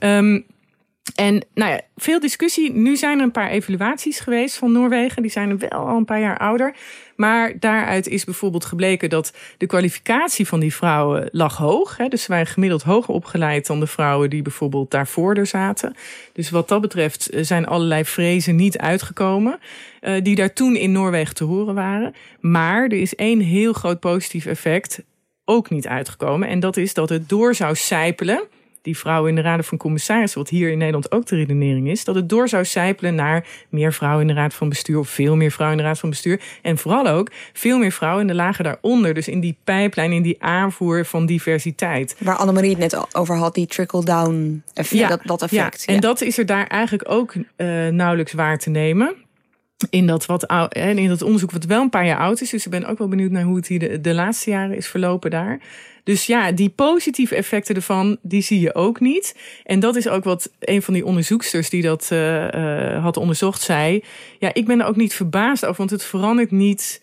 [0.00, 0.44] Um,
[1.14, 2.72] en nou ja, veel discussie.
[2.72, 5.22] Nu zijn er een paar evaluaties geweest van Noorwegen.
[5.22, 6.76] Die zijn wel al een paar jaar ouder.
[7.16, 11.96] Maar daaruit is bijvoorbeeld gebleken dat de kwalificatie van die vrouwen lag hoog.
[11.96, 12.08] Hè.
[12.08, 15.94] Dus ze waren gemiddeld hoger opgeleid dan de vrouwen die bijvoorbeeld daarvoor er zaten.
[16.32, 19.58] Dus wat dat betreft zijn allerlei vrezen niet uitgekomen.
[20.00, 22.14] Uh, die daar toen in Noorwegen te horen waren.
[22.40, 25.02] Maar er is één heel groot positief effect
[25.44, 26.48] ook niet uitgekomen.
[26.48, 28.40] En dat is dat het door zou sijpelen
[28.86, 32.04] die vrouwen in de raden van commissarissen, wat hier in Nederland ook de redenering is,
[32.04, 35.36] dat het door zou sijpelen naar meer vrouwen in de raad van bestuur of veel
[35.36, 36.40] meer vrouwen in de raad van bestuur.
[36.62, 39.14] En vooral ook veel meer vrouwen in de lagen daaronder.
[39.14, 42.16] Dus in die pijplijn, in die aanvoer van diversiteit.
[42.18, 45.84] Waar Annemarie het net over had, die trickle-down effect, ja, dat, dat effect.
[45.86, 45.94] Ja.
[45.94, 47.44] En dat is er daar eigenlijk ook uh,
[47.88, 49.24] nauwelijks waar te nemen
[49.90, 52.50] in dat, wat, in dat onderzoek wat wel een paar jaar oud is.
[52.50, 55.30] Dus ik ben ook wel benieuwd naar hoe het hier de, laatste jaren is verlopen
[55.30, 55.60] daar.
[56.04, 59.36] Dus ja, die positieve effecten ervan, die zie je ook niet.
[59.64, 63.62] En dat is ook wat een van die onderzoeksters die dat uh, uh, had onderzocht
[63.62, 64.04] zei.
[64.38, 67.02] Ja, ik ben er ook niet verbaasd over, want het verandert niet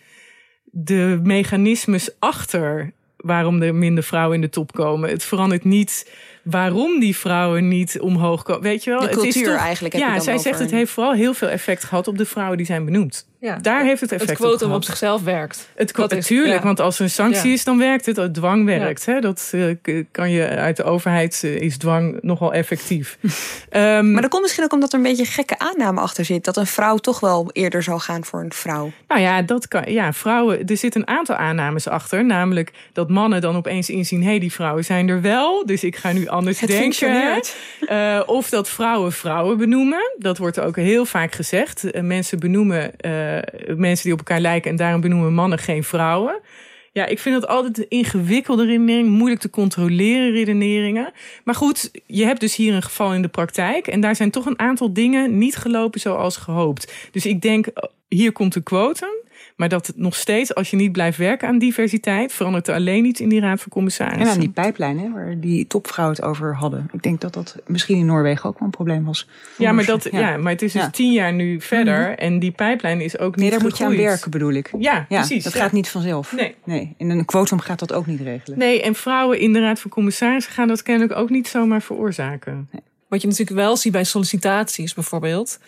[0.64, 5.10] de mechanismes achter waarom er minder vrouwen in de top komen.
[5.10, 6.12] Het verandert niet
[6.44, 8.62] waarom die vrouwen niet omhoog komen.
[8.62, 9.00] Weet je wel?
[9.00, 9.96] De cultuur het is toch, eigenlijk.
[9.96, 12.86] Ja, zij zegt het heeft vooral heel veel effect gehad op de vrouwen die zijn
[12.86, 13.28] benoemd.
[13.44, 13.58] Ja.
[13.62, 15.70] Daar heeft het effect het quotum op, op zichzelf werkt.
[15.76, 16.64] Het natuurlijk, ja.
[16.64, 17.54] want als er een sanctie Ja.
[17.54, 18.16] is, dan werkt het.
[18.16, 19.06] Het dwang werkt.
[19.06, 19.20] Hè?
[19.20, 23.18] Dat eh, kan je uit de overheid eh, is dwang nogal effectief.
[23.70, 26.46] Ehm, Maar dat komt misschien ook omdat er een beetje een gekke aanname achter zit.
[26.46, 28.92] Dat een vrouw toch wel eerder zou gaan voor een vrouw.
[29.08, 29.84] Nou ja, dat kan.
[29.88, 30.68] Ja, vrouwen.
[30.68, 32.26] Er zitten een aantal aannames achter.
[32.26, 35.66] Namelijk dat mannen dan opeens inzien: hé, hey, die vrouwen zijn er wel.
[35.66, 36.86] Dus ik ga nu anders Het denken.
[36.86, 37.56] functioneert.
[37.88, 40.12] Eh, of dat vrouwen vrouwen benoemen.
[40.18, 42.02] Dat wordt ook heel vaak gezegd.
[42.02, 43.33] Mensen benoemen eh,
[43.76, 44.72] mensen die op elkaar lijken.
[44.72, 46.42] En daarom benoemen mannen geen vrouwen.
[46.92, 51.12] Ja, ik vind dat altijd een ingewikkelde redenering, moeilijk te controleren redeneringen.
[51.44, 53.88] Maar goed, je hebt dus hier een geval in de praktijk.
[53.88, 56.94] En daar zijn toch een aantal dingen niet gelopen zoals gehoopt.
[57.12, 57.68] Dus ik denk,
[58.08, 59.23] hier komt een quotum.
[59.56, 63.06] Maar dat het nog steeds, als je niet blijft werken aan diversiteit, verandert er alleen
[63.06, 64.22] iets in die raad van commissarissen.
[64.26, 66.90] En aan die pijplijn, hè, waar die topvrouwen het over hadden.
[66.92, 69.28] Ik denk dat dat misschien in Noorwegen ook wel een probleem was.
[69.58, 70.38] Ja, maar, dat, ja.
[70.38, 70.90] maar het is dus Ja.
[70.90, 72.02] tien jaar nu verder.
[72.02, 72.12] Mhm.
[72.12, 74.72] En die pijplijn is ook niet Nee, daar moet je aan werken, bedoel ik.
[74.80, 75.44] Ja, precies.
[75.44, 75.60] Dat ja.
[75.60, 76.34] gaat niet vanzelf.
[76.36, 76.56] Nee.
[76.64, 76.96] nee.
[76.98, 78.58] En een quotum gaat dat ook niet regelen.
[78.58, 82.70] Nee, en vrouwen in de raad van commissarissen gaan dat kennelijk ook niet zomaar veroorzaken.
[83.08, 85.60] Wat je natuurlijk wel ziet bij sollicitaties bijvoorbeeld,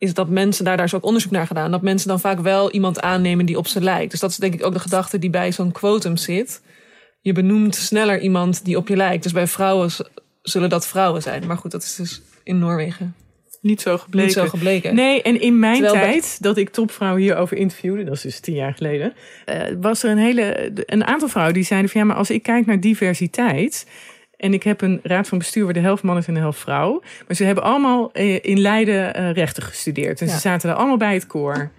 [0.00, 2.70] is dat mensen, daar, daar is ook onderzoek naar gedaan, dat mensen dan vaak wel
[2.70, 4.10] iemand aannemen die op ze lijkt.
[4.10, 6.62] Dus dat is denk ik ook de gedachte die bij zo'n quotum zit.
[7.20, 9.22] Je benoemt sneller iemand die op je lijkt.
[9.22, 9.90] Dus bij vrouwen
[10.42, 11.46] zullen dat vrouwen zijn.
[11.46, 13.14] Maar goed, dat is dus in Noorwegen
[13.60, 14.26] Niet zo gebleken.
[14.26, 14.94] niet zo gebleken.
[14.94, 18.54] Nee, en in mijn Terwijl tijd dat ik topvrouwen hierover interviewde, dat is dus tien
[18.54, 19.12] jaar geleden,
[19.44, 22.42] eh, was er een hele een aantal vrouwen die zeiden van ja, maar als ik
[22.42, 23.86] kijk naar diversiteit.
[24.40, 26.58] En ik heb een raad van bestuur waar de helft man is en de helft
[26.60, 27.02] vrouw.
[27.26, 30.20] Maar ze hebben allemaal eh, in Leiden eh, rechten gestudeerd.
[30.20, 30.32] En Ja.
[30.32, 31.70] ze zaten er allemaal bij het koor.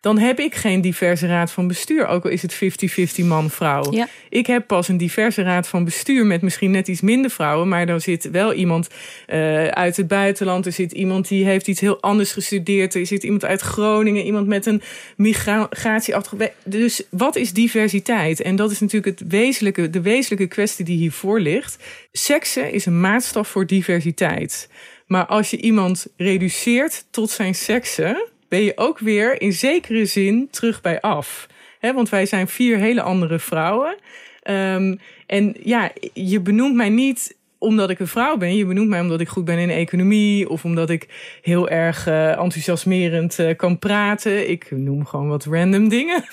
[0.00, 2.06] Dan heb ik geen diverse raad van bestuur.
[2.06, 3.92] Ook al is het 50-50 man-vrouw.
[3.92, 4.08] Ja.
[4.28, 7.68] Ik heb pas een diverse raad van bestuur met misschien net iets minder vrouwen.
[7.68, 8.88] Maar dan zit wel iemand
[9.26, 10.66] eh, uit het buitenland.
[10.66, 12.94] Er zit iemand die heeft iets heel anders gestudeerd.
[12.94, 14.24] Er zit iemand uit Groningen.
[14.24, 14.82] Iemand met een
[15.16, 16.52] migratieachtergrond.
[16.64, 18.42] Dus wat is diversiteit?
[18.42, 21.78] En dat is natuurlijk het wezenlijke, de wezenlijke kwestie die hiervoor ligt.
[22.12, 24.68] Seksen is een maatstaf voor diversiteit.
[25.06, 30.48] Maar als je iemand reduceert tot zijn seksen, ben je ook weer in zekere zin
[30.50, 31.46] terug bij af.
[31.80, 33.96] Want wij zijn vier hele andere vrouwen.
[34.42, 34.96] Ehm,
[35.26, 38.56] en ja, je benoemt mij niet omdat ik een vrouw ben.
[38.56, 40.48] Je benoemt mij omdat ik goed ben in economie.
[40.48, 41.08] Of omdat ik
[41.42, 44.50] heel erg eh, enthousiasmerend eh, kan praten.
[44.50, 46.24] Ik noem gewoon wat random dingen.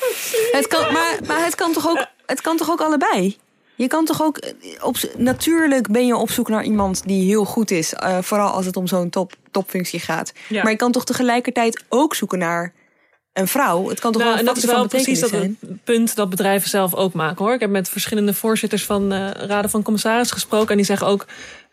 [0.52, 3.38] Het kan, maar, maar het kan toch ook, het kan toch ook allebei?
[3.78, 4.40] Je kan toch ook.
[4.82, 7.94] Op, natuurlijk ben je op zoek naar iemand die heel goed is.
[7.94, 10.34] eh, vooral als het om zo'n top, topfunctie gaat.
[10.50, 10.62] Ja.
[10.64, 12.74] Maar je kan toch tegelijkertijd ook zoeken naar
[13.34, 13.90] een vrouw.
[13.90, 15.60] Het kan toch Nou, wel en een dat is factor wel van precies dat betekenis
[15.60, 15.72] zijn.
[15.72, 17.54] het punt dat bedrijven zelf ook maken hoor.
[17.54, 20.70] Ik heb met verschillende voorzitters van eh, raden van commissaris gesproken.
[20.70, 21.26] En die zeggen ook.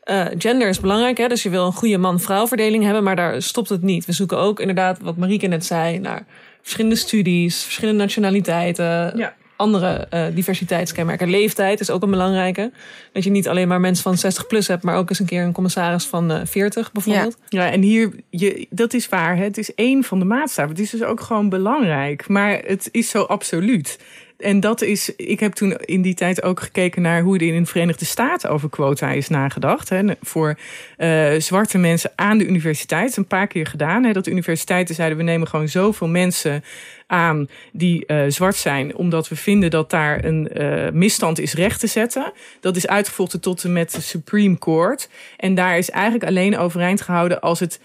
[0.03, 1.27] eh, gender is belangrijk, hè?
[1.29, 4.05] dus je wil een goede man-vrouw verdeling hebben, maar daar stopt het niet.
[4.07, 6.27] We zoeken ook inderdaad, wat Marieke net zei, naar
[6.63, 9.17] verschillende studies, verschillende nationaliteiten,
[9.57, 11.31] andere eh, diversiteitskenmerken.
[11.31, 12.73] Leeftijd is ook een belangrijke.
[13.13, 15.43] Dat je niet alleen maar mensen van 60 plus hebt, maar ook eens een keer
[15.43, 17.37] een commissaris van eh 40 bijvoorbeeld.
[17.49, 19.37] Ja, en hier, je, dat is waar.
[19.37, 19.45] Hè?
[19.45, 20.71] Het is één van de maatstaven.
[20.71, 22.29] Het is dus ook gewoon belangrijk.
[22.29, 23.99] Maar het is zo absoluut.
[24.45, 27.63] En dat is, ik heb toen in die tijd ook gekeken naar hoe er in
[27.63, 29.89] de Verenigde Staten over quota is nagedacht.
[29.89, 30.59] Hè, voor
[30.97, 33.17] eh, zwarte mensen aan de universiteit.
[33.17, 34.05] Een paar keer gedaan.
[34.05, 36.65] Hè, dat universiteiten zeiden: we nemen gewoon zoveel mensen
[37.07, 41.81] aan die eh, zwart zijn, omdat we vinden dat daar een eh, misstand is recht
[41.81, 42.33] te zetten.
[42.61, 45.09] Dat is uitgevochten tot en met de Supreme Court.
[45.37, 47.81] En daar is eigenlijk alleen overeind gehouden als het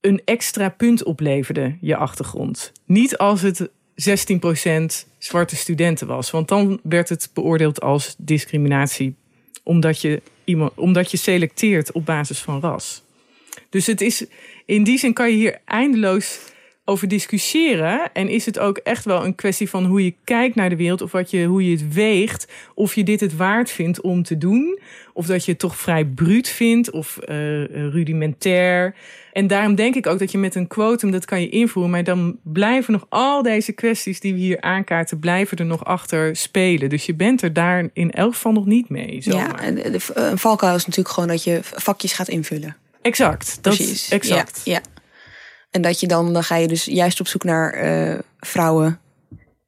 [0.00, 2.72] een extra punt opleverde, je achtergrond.
[2.86, 6.30] Niet als het 16% zwarte studenten was.
[6.30, 9.14] Want dan werd het beoordeeld als discriminatie.
[9.62, 13.02] Omdat je, iemand, omdat je selecteert op basis van ras.
[13.70, 14.26] Dus het is,
[14.64, 16.38] in die zin kan je hier eindeloos
[16.88, 18.12] over discussiëren.
[18.12, 21.02] En is het ook echt wel een kwestie van hoe je kijkt naar de wereld.
[21.02, 22.46] Of wat je, hoe je het weegt.
[22.74, 24.78] Of je dit het waard vindt om te doen.
[25.12, 26.90] Of dat je het toch vrij bruut vindt.
[26.90, 28.94] Of eh, rudimentair.
[29.32, 31.90] En daarom denk ik ook dat je met een quotum dat kan je invoeren.
[31.90, 35.18] Maar dan blijven nog al deze kwesties die we hier aankaarten.
[35.18, 36.88] Blijven er nog achter spelen.
[36.88, 39.22] Dus je bent er daar in elk geval nog niet mee.
[39.22, 39.74] Zomaar.
[39.74, 42.76] Ja, een valkuil is natuurlijk gewoon dat je vakjes gaat invullen.
[43.02, 43.58] Exact.
[43.60, 44.08] Dat, Precies.
[44.08, 44.60] Exact.
[44.64, 44.80] Ja, ja.
[45.76, 49.00] En dat je dan, dan ga je dus juist op zoek naar eh, vrouwen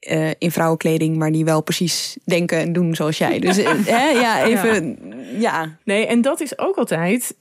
[0.00, 3.38] eh, in vrouwenkleding, maar die wel precies denken en doen zoals jij.
[3.38, 4.98] Dus eh, hè, ja, even,
[5.38, 5.78] ja.
[5.84, 7.34] Nee, en dat is ook altijd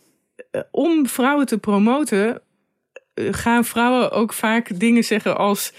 [0.72, 2.41] om vrouwen te promoten.
[3.15, 5.74] gaan vrouwen ook vaak dingen zeggen als.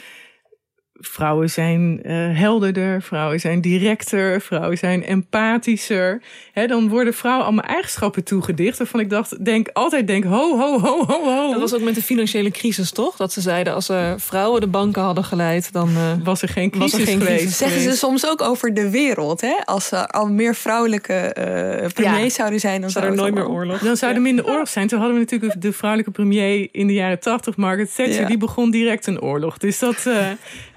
[1.00, 6.22] Vrouwen zijn eh, helderder, vrouwen zijn directer, vrouwen zijn empathischer.
[6.52, 8.78] Hè, dan worden vrouwen allemaal eigenschappen toegedicht.
[8.78, 11.50] Waarvan ik dacht, denk, altijd denk, ho, ho, ho, ho, ho.
[11.50, 13.16] Dat was ook met de financiële crisis, toch?
[13.16, 16.72] Dat ze zeiden, als er vrouwen de banken hadden geleid, dan eh, was er geen
[16.78, 17.98] was er geen crisis Zeggen ze geweest.
[18.00, 19.54] soms ook over de wereld, hè?
[19.64, 22.28] Als er al meer vrouwelijke eh premiers Ja.
[22.28, 23.78] zouden zijn, dan Zou er nooit meer oorlog.
[23.80, 24.88] Dan zou er minder oorlog zijn.
[24.88, 28.20] Toen hadden we natuurlijk de vrouwelijke premier in de jaren tachtig, Margaret Thatcher.
[28.20, 28.26] Ja.
[28.26, 29.58] Die begon direct een oorlog.
[29.58, 30.26] Dus dat eh,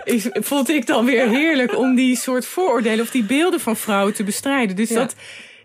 [0.04, 4.14] is, vond ik dan weer heerlijk om die soort vooroordelen of die beelden van vrouwen
[4.14, 4.76] te bestrijden.
[4.76, 4.95] Dus Ja.
[4.95, 5.16] dat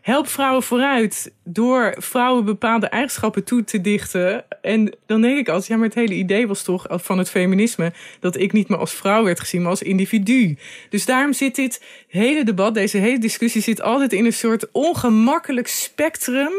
[0.01, 4.45] helpt vrouwen vooruit door vrouwen bepaalde eigenschappen toe te dichten.
[4.63, 7.93] En dan denk ik altijd, ja, maar het hele idee was toch van het feminisme
[8.21, 10.57] dat ik niet meer als vrouw werd gezien, maar als individu.
[10.91, 15.69] Dus daarom zit dit hele debat, deze hele discussie zit altijd in een soort ongemakkelijk
[15.69, 16.53] spectrum.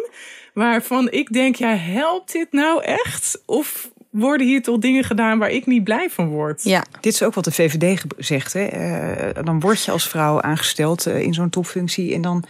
[0.54, 3.42] Waarvan ik denk, ja, helpt dit nou echt?
[3.46, 6.64] Of worden hier toch dingen gedaan waar ik niet blij van word?
[6.64, 6.86] Ja.
[7.02, 8.54] Dit is ook wat de VVD zegt.
[8.54, 8.66] Hè?
[8.66, 12.14] Eh, dan word je als vrouw aangesteld eh, in zo'n topfunctie.
[12.14, 12.44] En dan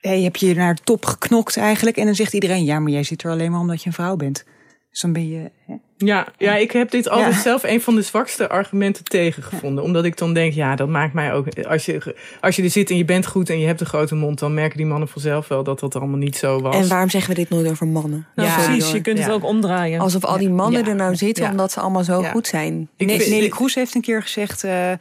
[0.00, 1.96] eh, heb je je naar de top geknokt eigenlijk.
[1.96, 4.16] En dan zegt iedereen, ja, maar jij zit er alleen maar omdat je een vrouw
[4.16, 4.44] bent.
[4.92, 5.50] Dus dan ben je...
[5.66, 5.74] Hè?
[5.96, 7.40] Ja, ja, ik heb dit altijd Ja.
[7.40, 9.84] zelf een van de zwakste argumenten tegengevonden.
[9.84, 11.46] Omdat ik dan denk, ja, dat maakt mij ook...
[11.66, 14.14] Als je, als je er zit en je bent goed en je hebt een grote
[14.14, 14.38] mond...
[14.38, 16.74] dan merken die mannen vanzelf wel dat dat allemaal niet zo was.
[16.76, 18.26] En waarom zeggen we dit nooit over mannen?
[18.34, 20.00] Nou, Sorry, precies, je kunt het ook omdraaien.
[20.00, 20.88] Alsof al die mannen Ja.
[20.88, 21.50] er nou zitten Ja.
[21.50, 22.30] omdat ze allemaal zo Ja.
[22.30, 22.88] goed zijn.
[22.96, 24.64] Ne- vind- Nelly Kroes heeft een keer gezegd...
[24.64, 24.98] eh, eh,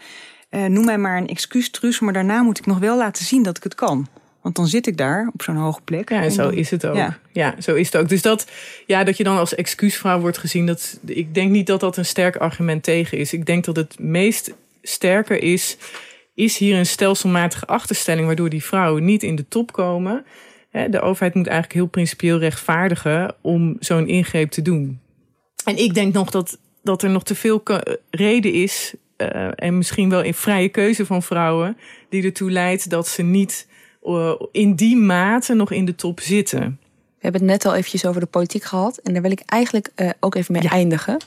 [0.49, 1.99] noem mij maar een excuus, Truus...
[1.99, 4.07] maar daarna moet ik nog wel laten zien dat ik het kan.
[4.41, 6.09] Want dan zit ik daar op zo'n hoge plek.
[6.09, 6.95] Ja, en zo dan- is het ook.
[6.95, 7.19] Ja.
[7.31, 7.55] Ja.
[7.59, 8.09] zo is het ook.
[8.09, 8.47] Dus dat,
[8.85, 12.05] ja, dat je dan als excuusvrouw wordt gezien, dat, ik denk niet dat dat een
[12.05, 13.33] sterk argument tegen is.
[13.33, 15.77] Ik denk dat het meest sterker is,
[16.33, 20.25] is hier een stelselmatige achterstelling, waardoor die vrouwen niet in de top komen.
[20.89, 24.99] De overheid moet eigenlijk heel principieel rechtvaardigen om zo'n ingreep te doen.
[25.65, 27.63] En ik denk nog dat, dat er nog te veel
[28.09, 31.77] reden is, eh, en misschien wel in vrije keuze van vrouwen,
[32.09, 33.67] die ertoe leidt dat ze niet
[34.51, 36.59] in die mate nog in de top zitten.
[36.59, 38.97] We hebben het net al eventjes over de politiek gehad.
[38.97, 41.17] En daar wil ik eigenlijk eh, ook even mee eindigen.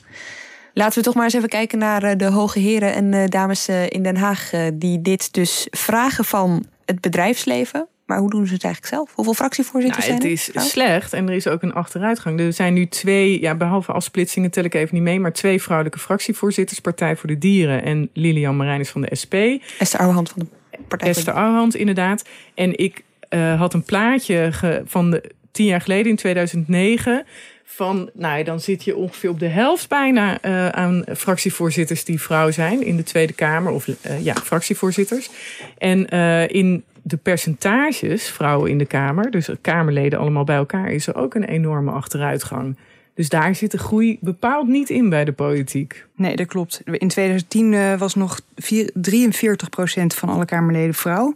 [0.73, 3.67] Laten we toch maar eens even kijken naar eh, de hoge heren en eh, dames
[3.67, 4.53] eh, in Den Haag.
[4.53, 7.87] eh, die dit dus vragen van het bedrijfsleven.
[8.05, 9.11] Maar hoe doen ze het eigenlijk zelf?
[9.15, 10.55] Hoeveel fractievoorzitters Nou, het zijn is er?
[10.55, 12.39] Nou, slecht en er is ook een achteruitgang.
[12.39, 15.99] Er zijn nu twee, ja, behalve afsplitsingen tel ik even niet mee, maar twee vrouwelijke
[15.99, 19.33] fractievoorzitters, Partij voor de Dieren en Lilian Marijnis van de SP.
[19.79, 20.47] Esther Ouwehand van de
[20.87, 22.25] Partij Esther Ouwehand, inderdaad.
[22.53, 24.51] En ik eh, had een plaatje
[24.85, 27.25] van de, tien jaar geleden, in 2009.
[27.63, 32.51] Van, nou dan zit je ongeveer op de helft bijna eh, aan fractievoorzitters die vrouw
[32.51, 33.71] zijn in de Tweede Kamer.
[33.71, 35.29] Of eh, ja, fractievoorzitters.
[35.77, 36.07] En
[36.49, 41.35] in de percentages vrouwen in de Kamer, dus Kamerleden allemaal bij elkaar, is er ook
[41.35, 42.77] een enorme achteruitgang.
[43.15, 46.05] Dus daar zit de groei bepaald niet in bij de politiek.
[46.15, 46.81] Nee, dat klopt.
[46.85, 51.35] In 2010 uh, was nog 4, 43% van alle Kamerleden vrouw.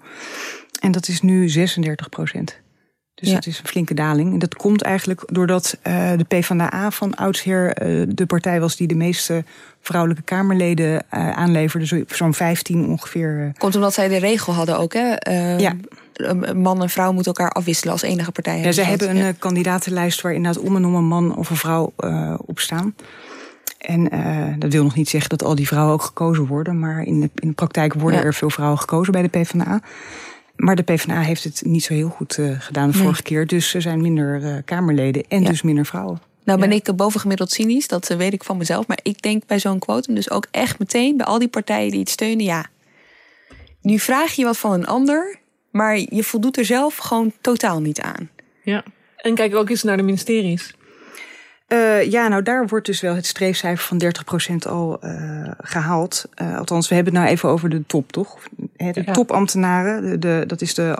[0.79, 2.59] En dat is nu 36 procent.
[3.19, 3.33] Dus ja.
[3.33, 4.33] dat is een flinke daling.
[4.33, 8.87] En dat komt eigenlijk doordat uh, de PvdA van oudsher uh, de partij was die
[8.87, 9.43] de meeste
[9.81, 12.05] vrouwelijke Kamerleden uh, aanleverde.
[12.07, 13.53] Zo'n 15 ongeveer.
[13.57, 15.15] Komt omdat zij de regel hadden ook, hè?
[15.57, 15.75] ja.
[16.55, 18.59] Man en vrouw moeten elkaar afwisselen als enige partij.
[18.59, 19.31] Ja, ze hebben een ja.
[19.31, 21.93] kandidatenlijst waar inderdaad om en om een man of een vrouw
[22.45, 22.95] op staan.
[23.77, 24.09] En
[24.59, 26.79] dat wil nog niet zeggen dat al die vrouwen ook gekozen worden.
[26.79, 28.25] Maar in de, in de praktijk worden ja.
[28.25, 29.81] er veel vrouwen gekozen bij de PvdA.
[30.55, 33.03] Maar de PvdA heeft het niet zo heel goed uh, gedaan de nee.
[33.03, 33.47] vorige keer.
[33.47, 36.21] Dus er zijn minder uh, Kamerleden en dus minder vrouwen.
[36.43, 38.87] Nou ben ik bovengemiddeld cynisch, dat weet ik van mezelf.
[38.87, 41.17] Maar ik denk bij zo'n quotum dus ook echt meteen...
[41.17, 42.65] bij al die partijen die het steunen, ja...
[43.81, 45.39] nu vraag je wat van een ander...
[45.79, 48.29] maar je voldoet er zelf gewoon totaal niet aan.
[48.61, 48.83] Ja,
[49.17, 50.73] en kijk ook eens naar de ministeries.
[51.67, 54.01] Uh, ja, nou daar wordt dus wel het streefcijfer van
[54.65, 56.25] 30% al uh, gehaald.
[56.41, 58.37] Uh, althans, we hebben het nou even over de top, toch?
[58.77, 59.11] De ja.
[59.11, 60.95] topambtenaren, de, de, dat is de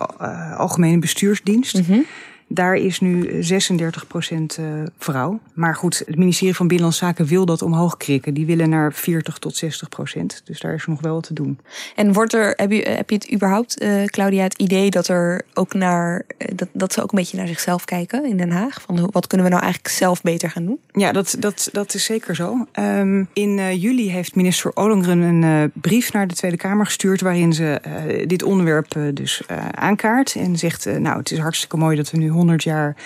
[0.56, 1.74] Algemene Bestuursdienst.
[1.74, 2.06] Mm -hmm.
[2.52, 4.58] Daar is nu 36 procent
[4.98, 5.40] vrouw.
[5.54, 8.34] Maar goed, het ministerie van Binnenlandse Zaken wil dat omhoog krikken.
[8.34, 10.42] Die willen naar 40 tot 60 procent.
[10.44, 11.58] Dus daar is nog wel wat te doen.
[11.94, 15.42] En wordt er, heb je, heb je het überhaupt, uh, Claudia, het idee dat er
[15.54, 16.24] ook naar
[16.54, 18.82] dat, dat ze ook een beetje naar zichzelf kijken in Den Haag?
[18.82, 20.78] Van wat kunnen we nou eigenlijk zelf beter gaan doen?
[20.92, 22.66] Ja, dat, dat, dat is zeker zo.
[22.78, 27.20] Um, in uh, juli heeft minister Ollongren een uh, brief naar de Tweede Kamer gestuurd
[27.20, 27.80] waarin ze
[28.26, 32.62] dit onderwerp dus aankaart en zegt: Nou, het is hartstikke mooi dat we nu 100
[32.62, 32.96] jaar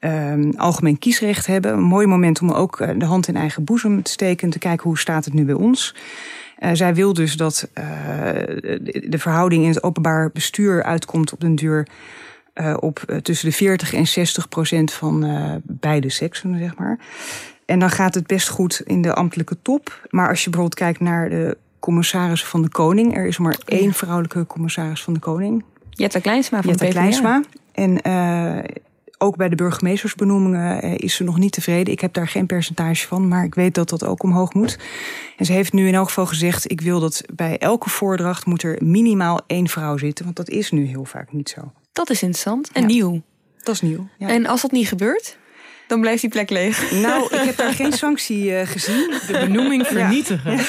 [0.00, 1.72] um, algemeen kiesrecht hebben.
[1.72, 4.88] Een mooi moment om ook de hand in eigen boezem te steken en te kijken
[4.88, 5.94] hoe staat het nu bij ons.
[6.58, 7.84] Uh, zij wil dus dat uh,
[9.08, 11.88] de verhouding in het openbaar bestuur uitkomt op den duur
[12.54, 15.26] uh, op tussen de 40 en 60 procent van
[15.64, 16.98] beide seksen, zeg maar.
[17.64, 20.08] En dan gaat het best goed in de ambtelijke top.
[20.10, 23.92] Maar als je bijvoorbeeld kijkt naar de commissarissen van de Koning, er is maar één
[23.92, 25.64] vrouwelijke commissaris van de Koning.
[25.90, 27.42] Jetta Kleinsma van Jetta Kleinsma.
[27.72, 28.00] En
[29.18, 31.92] ook bij de burgemeestersbenoemingen is ze nog niet tevreden.
[31.92, 34.78] Ik heb daar geen percentage van, maar ik weet dat dat ook omhoog moet.
[35.36, 38.62] En ze heeft nu in elk geval gezegd: ik wil dat bij elke voordracht moet
[38.62, 41.72] er minimaal één vrouw zitten, want dat is nu heel vaak niet zo.
[41.92, 42.86] Dat is interessant en ja.
[42.86, 43.22] nieuw.
[43.62, 44.08] Dat is nieuw.
[44.18, 44.28] Ja.
[44.28, 45.38] En als dat niet gebeurt?
[45.86, 46.92] Dan blijft die plek leeg.
[46.92, 49.10] Nou, ik heb daar geen sanctie uh, gezien.
[49.26, 50.56] De benoeming vernietigen.
[50.56, 50.62] Ja.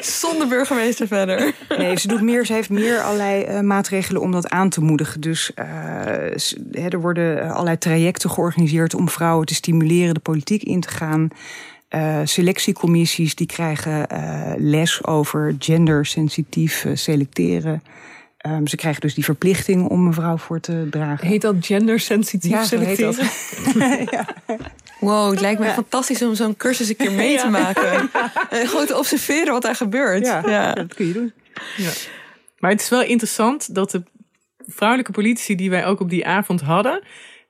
[0.00, 1.54] Zonder burgemeester verder.
[1.78, 5.20] Nee, ze, doet meer, ze heeft meer allerlei uh, maatregelen om dat aan te moedigen.
[5.20, 10.88] Dus uh, er worden allerlei trajecten georganiseerd om vrouwen te stimuleren de politiek in te
[10.88, 11.28] gaan.
[12.24, 14.06] selectiecommissies die krijgen
[14.56, 17.82] les over gendersensitief selecteren.
[18.46, 21.26] Um, ze krijgen dus die verplichting om een vrouw voor te dragen.
[21.26, 23.14] Heet dat gendersensitief ja, selecteren?
[23.14, 24.10] Heet dat.
[24.16, 24.26] ja.
[25.00, 25.72] Wow, het lijkt me ja.
[25.72, 27.42] fantastisch om zo'n cursus een keer mee ja.
[27.42, 28.10] te maken.
[28.50, 30.26] En gewoon te observeren wat daar gebeurt.
[30.26, 30.72] Ja, ja.
[30.72, 31.32] dat kun je doen.
[31.76, 31.90] Ja.
[32.58, 34.02] Maar het is wel interessant dat de
[34.66, 37.02] vrouwelijke politici die wij ook op die avond hadden...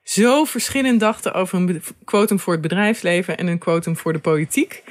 [0.02, 3.36] zo verschillend dachten over een quotum voor het bedrijfsleven...
[3.36, 4.82] en een quotum voor de politiek...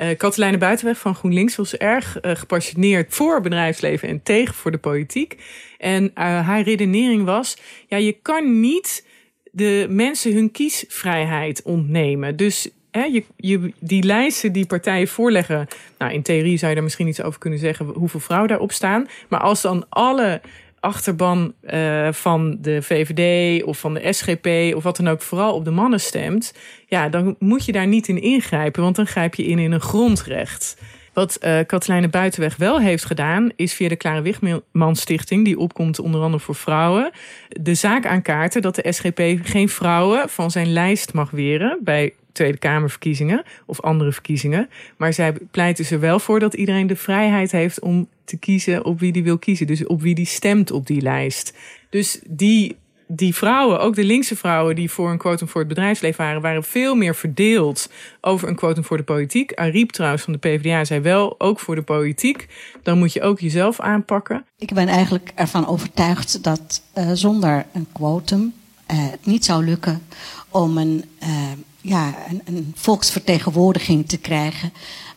[0.00, 4.78] Uh, Katelijne Buitenweg van GroenLinks was erg uh, gepassioneerd voor bedrijfsleven en tegen voor de
[4.78, 5.36] politiek.
[5.78, 6.10] En uh,
[6.46, 9.06] haar redenering was: ja, je kan niet
[9.52, 12.36] de mensen hun kiesvrijheid ontnemen.
[12.36, 15.66] Dus hè, je, je, die lijsten die partijen voorleggen,
[15.98, 19.08] nou in theorie zou je daar misschien iets over kunnen zeggen hoeveel vrouwen daarop staan.
[19.28, 20.40] Maar als dan alle
[20.86, 25.64] achterban uh, van de VVD of van de SGP of wat dan ook vooral op
[25.64, 26.54] de mannen stemt,
[26.86, 29.80] ja, dan moet je daar niet in ingrijpen, want dan grijp je in in een
[29.80, 30.76] grondrecht.
[31.12, 36.20] Wat uh, Buitenweg wel heeft gedaan, is via de Klare Wichman Stichting, die opkomt onder
[36.20, 37.10] andere voor vrouwen,
[37.48, 42.58] de zaak aankaarten dat de SGP geen vrouwen van zijn lijst mag weren bij Tweede
[42.58, 44.68] Kamerverkiezingen of andere verkiezingen.
[44.96, 49.00] Maar zij pleiten er wel voor dat iedereen de vrijheid heeft om te kiezen op
[49.00, 49.66] wie die wil kiezen.
[49.66, 51.56] Dus op wie die stemt op die lijst.
[51.90, 52.76] Dus die,
[53.06, 56.64] die vrouwen, ook de linkse vrouwen die voor een quotum voor het bedrijfsleven waren, waren
[56.64, 59.54] veel meer verdeeld over een quotum voor de politiek.
[59.54, 62.46] Ariep trouwens van de PvdA zei wel, ook voor de politiek.
[62.82, 64.44] Dan moet je ook jezelf aanpakken.
[64.58, 68.54] Ik ben eigenlijk ervan overtuigd dat uh, zonder een quotum
[68.90, 70.02] uh, het niet zou lukken
[70.48, 71.28] om een, uh,
[71.88, 74.72] ja, een, een volksvertegenwoordiging te krijgen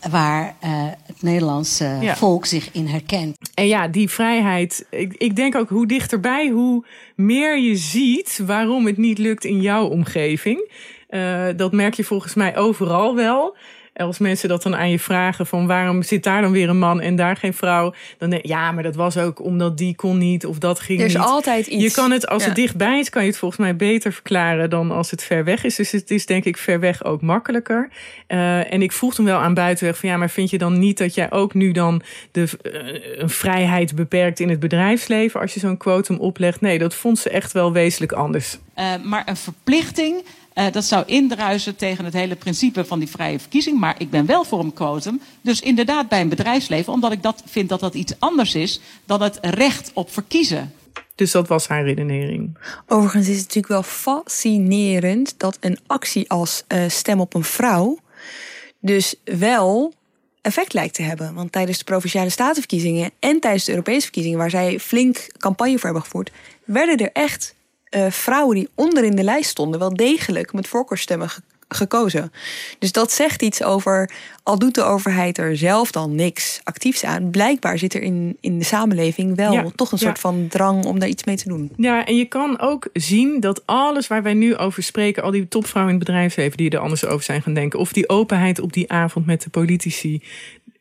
[0.09, 0.69] waar uh,
[1.05, 2.15] het Nederlandse ja.
[2.15, 3.37] volk zich in herkent.
[3.53, 4.85] En ja, die vrijheid.
[4.89, 9.61] Ik, ik denk ook hoe dichterbij, hoe meer je ziet waarom het niet lukt in
[9.61, 10.71] jouw omgeving.
[11.09, 13.55] Uh, dat merk je volgens mij overal wel.
[13.99, 17.01] Als mensen dat dan aan je vragen van waarom zit daar dan weer een man
[17.01, 20.45] en daar geen vrouw, dan denk ja, maar dat was ook omdat die kon niet
[20.45, 21.23] of dat ging Er is niet.
[21.23, 21.83] altijd iets.
[21.83, 22.47] Je kan het als Ja.
[22.47, 25.63] het dichtbij is, kan je het volgens mij beter verklaren dan als het ver weg
[25.63, 25.75] is.
[25.75, 27.89] Dus het is denk ik ver weg ook makkelijker.
[28.27, 30.97] Eh, en ik vroeg hem wel aan buitenweg van ja, maar vind je dan niet
[30.97, 35.59] dat jij ook nu dan de eh, een vrijheid beperkt in het bedrijfsleven als je
[35.59, 36.61] zo'n quotum oplegt?
[36.61, 38.57] Nee, dat vond ze echt wel wezenlijk anders.
[38.73, 40.23] Eh, maar een verplichting,
[40.53, 43.79] eh, dat zou indruisen tegen het hele principe van die vrije verkiezing.
[43.79, 45.21] Maar ik ben wel voor een quotum.
[45.41, 49.21] Dus inderdaad bij een bedrijfsleven, omdat ik dat vind dat dat iets anders is dan
[49.21, 50.73] het recht op verkiezen.
[51.15, 52.57] Dus dat was haar redenering.
[52.87, 57.97] Overigens is het natuurlijk wel fascinerend dat een actie als eh, stem op een vrouw
[58.79, 59.93] dus wel
[60.41, 61.33] effect lijkt te hebben.
[61.33, 65.83] Want tijdens de provinciale statenverkiezingen en tijdens de Europese verkiezingen, waar zij flink campagne voor
[65.83, 66.31] hebben gevoerd,
[66.65, 67.55] werden er echt
[67.89, 72.31] eh, vrouwen die onder in de lijst stonden, wel degelijk met voorkeurstemmen ge- gekozen.
[72.79, 74.11] Dus dat zegt iets over,
[74.49, 78.57] al doet de overheid er zelf dan niks actiefs aan, blijkbaar zit er in, in
[78.57, 80.05] de samenleving wel Ja, toch een ja.
[80.05, 81.71] soort van drang om daar iets mee te doen.
[81.77, 85.47] Ja, en je kan ook zien dat alles waar wij nu over spreken, al die
[85.47, 88.73] topvrouwen in het bedrijfsleven die er anders over zijn gaan denken, of die openheid op
[88.73, 90.21] die avond met de politici,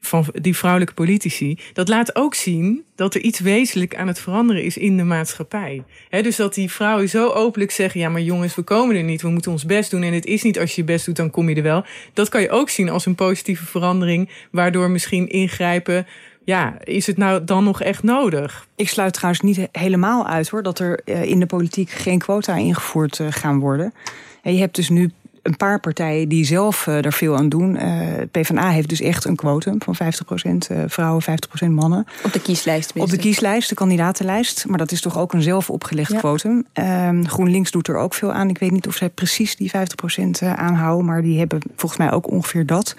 [0.01, 4.65] van die vrouwelijke politici, dat laat ook zien dat er iets wezenlijk aan het veranderen
[4.65, 5.83] is in de maatschappij.
[6.11, 9.29] Dus dat die vrouwen zo openlijk zeggen: ja, maar jongens, we komen er niet, we
[9.29, 11.49] moeten ons best doen en het is niet als je je best doet, dan kom
[11.49, 11.85] je er wel.
[12.13, 16.07] Dat kan je ook zien als een positieve verandering, waardoor misschien ingrijpen.
[16.45, 18.67] Ja, is het nou dan nog echt nodig?
[18.77, 22.19] Ik sluit trouwens niet he- helemaal uit hoor dat er eh, in de politiek geen
[22.19, 23.93] quota ingevoerd eh, gaan worden.
[24.43, 25.11] En je hebt dus nu
[25.49, 27.77] een paar partijen die zelf eh, er veel aan doen.
[27.77, 27.97] Eh
[28.31, 29.99] PvdA heeft dus echt een quotum van 50%
[30.69, 32.07] eh, vrouwen, 50% mannen.
[32.25, 32.93] Op de kieslijst.
[32.97, 34.67] Op de kieslijst, de kandidatenlijst.
[34.69, 36.19] Maar dat is toch ook een zelf opgelegd Ja.
[36.19, 36.65] quotum.
[36.73, 38.49] Ehm, GroenLinks doet er ook veel aan.
[38.49, 42.13] Ik weet niet of zij precies die 50% eh, aanhouden, maar die hebben volgens mij
[42.13, 42.97] ook ongeveer dat.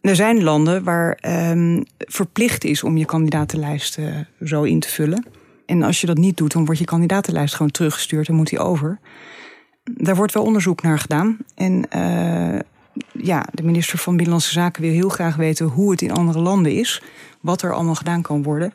[0.00, 3.98] Er zijn landen waar ehm, verplicht is om je kandidatenlijst
[4.44, 5.26] zo in te vullen.
[5.66, 8.58] En als je dat niet doet, dan wordt je kandidatenlijst gewoon teruggestuurd en moet die
[8.58, 8.98] over.
[9.90, 11.36] Daar wordt wel onderzoek naar gedaan.
[11.54, 12.58] En eh,
[13.12, 16.72] ja, de minister van Binnenlandse Zaken wil heel graag weten hoe het in andere landen
[16.72, 17.02] is.
[17.40, 18.72] Wat er allemaal gedaan kan worden.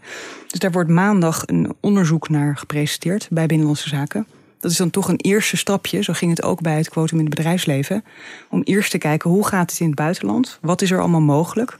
[0.47, 4.25] Dus daar wordt maandag een onderzoek naar gepresenteerd bij Binnenlandse Zaken.
[4.59, 7.25] Dat is dan toch een eerste stapje, zo ging het ook bij het quotum in
[7.25, 8.03] het bedrijfsleven.
[8.49, 10.57] Om eerst te kijken hoe gaat het in het buitenland?
[10.61, 11.77] Wat is er allemaal mogelijk?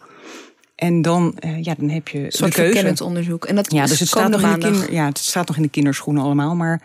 [0.75, 3.45] En dan, eh, ja, dan heb je Een soort verkennend onderzoek.
[3.45, 4.71] En dat Ja, is dus het staat, nog in de maandag.
[4.71, 6.55] kinder, ja, het staat nog in de kinderschoenen allemaal.
[6.55, 6.81] Maar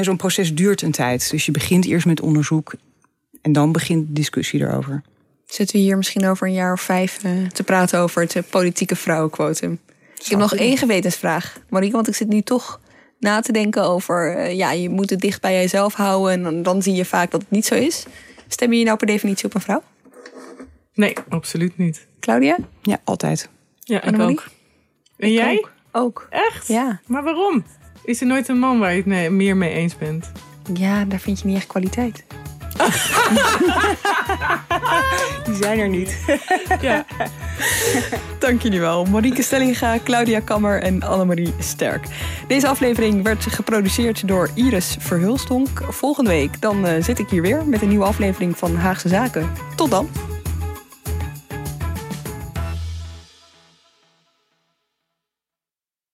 [0.00, 1.30] zo'n proces duurt een tijd.
[1.30, 2.74] Dus je begint eerst met onderzoek.
[3.42, 5.02] En dan begint de discussie erover.
[5.46, 8.42] Zitten we hier misschien over een jaar of vijf eh, te praten over het eh,
[8.50, 9.78] politieke vrouwenquotum.
[10.18, 12.80] Ik heb nog één gewetensvraag, Marieke, want ik zit nu toch
[13.18, 14.36] na te denken over...
[14.36, 17.30] eh, ja, je moet het dicht bij jezelf houden en dan, dan zie je vaak
[17.30, 18.06] dat het niet zo is.
[18.48, 19.82] Stem je nou per definitie op een vrouw?
[20.94, 22.06] Nee, absoluut niet.
[22.20, 22.56] Claudia?
[22.82, 23.48] Ja, altijd.
[23.80, 24.48] Ja, ik ook.
[25.16, 25.56] En jij?
[25.56, 25.70] Ook.
[25.92, 26.26] ook.
[26.30, 26.68] Echt?
[26.68, 27.00] Ja.
[27.06, 27.64] Maar waarom?
[28.04, 30.30] Is er nooit een man waar je het mee- meer mee eens bent?
[30.74, 32.24] Ja, daar vind je niet echt kwaliteit.
[35.44, 36.16] Die zijn er niet.
[36.80, 37.04] ja.
[38.38, 39.04] Dank jullie wel.
[39.04, 42.04] Marieke Stellinga, Claudia Kammer en Annemarie Sterk.
[42.48, 45.82] Deze aflevering werd geproduceerd door Iris Verhulstonk.
[45.88, 49.50] Volgende week dan eh, zit ik hier weer met een nieuwe aflevering van Haagse Zaken.
[49.76, 50.08] Tot dan.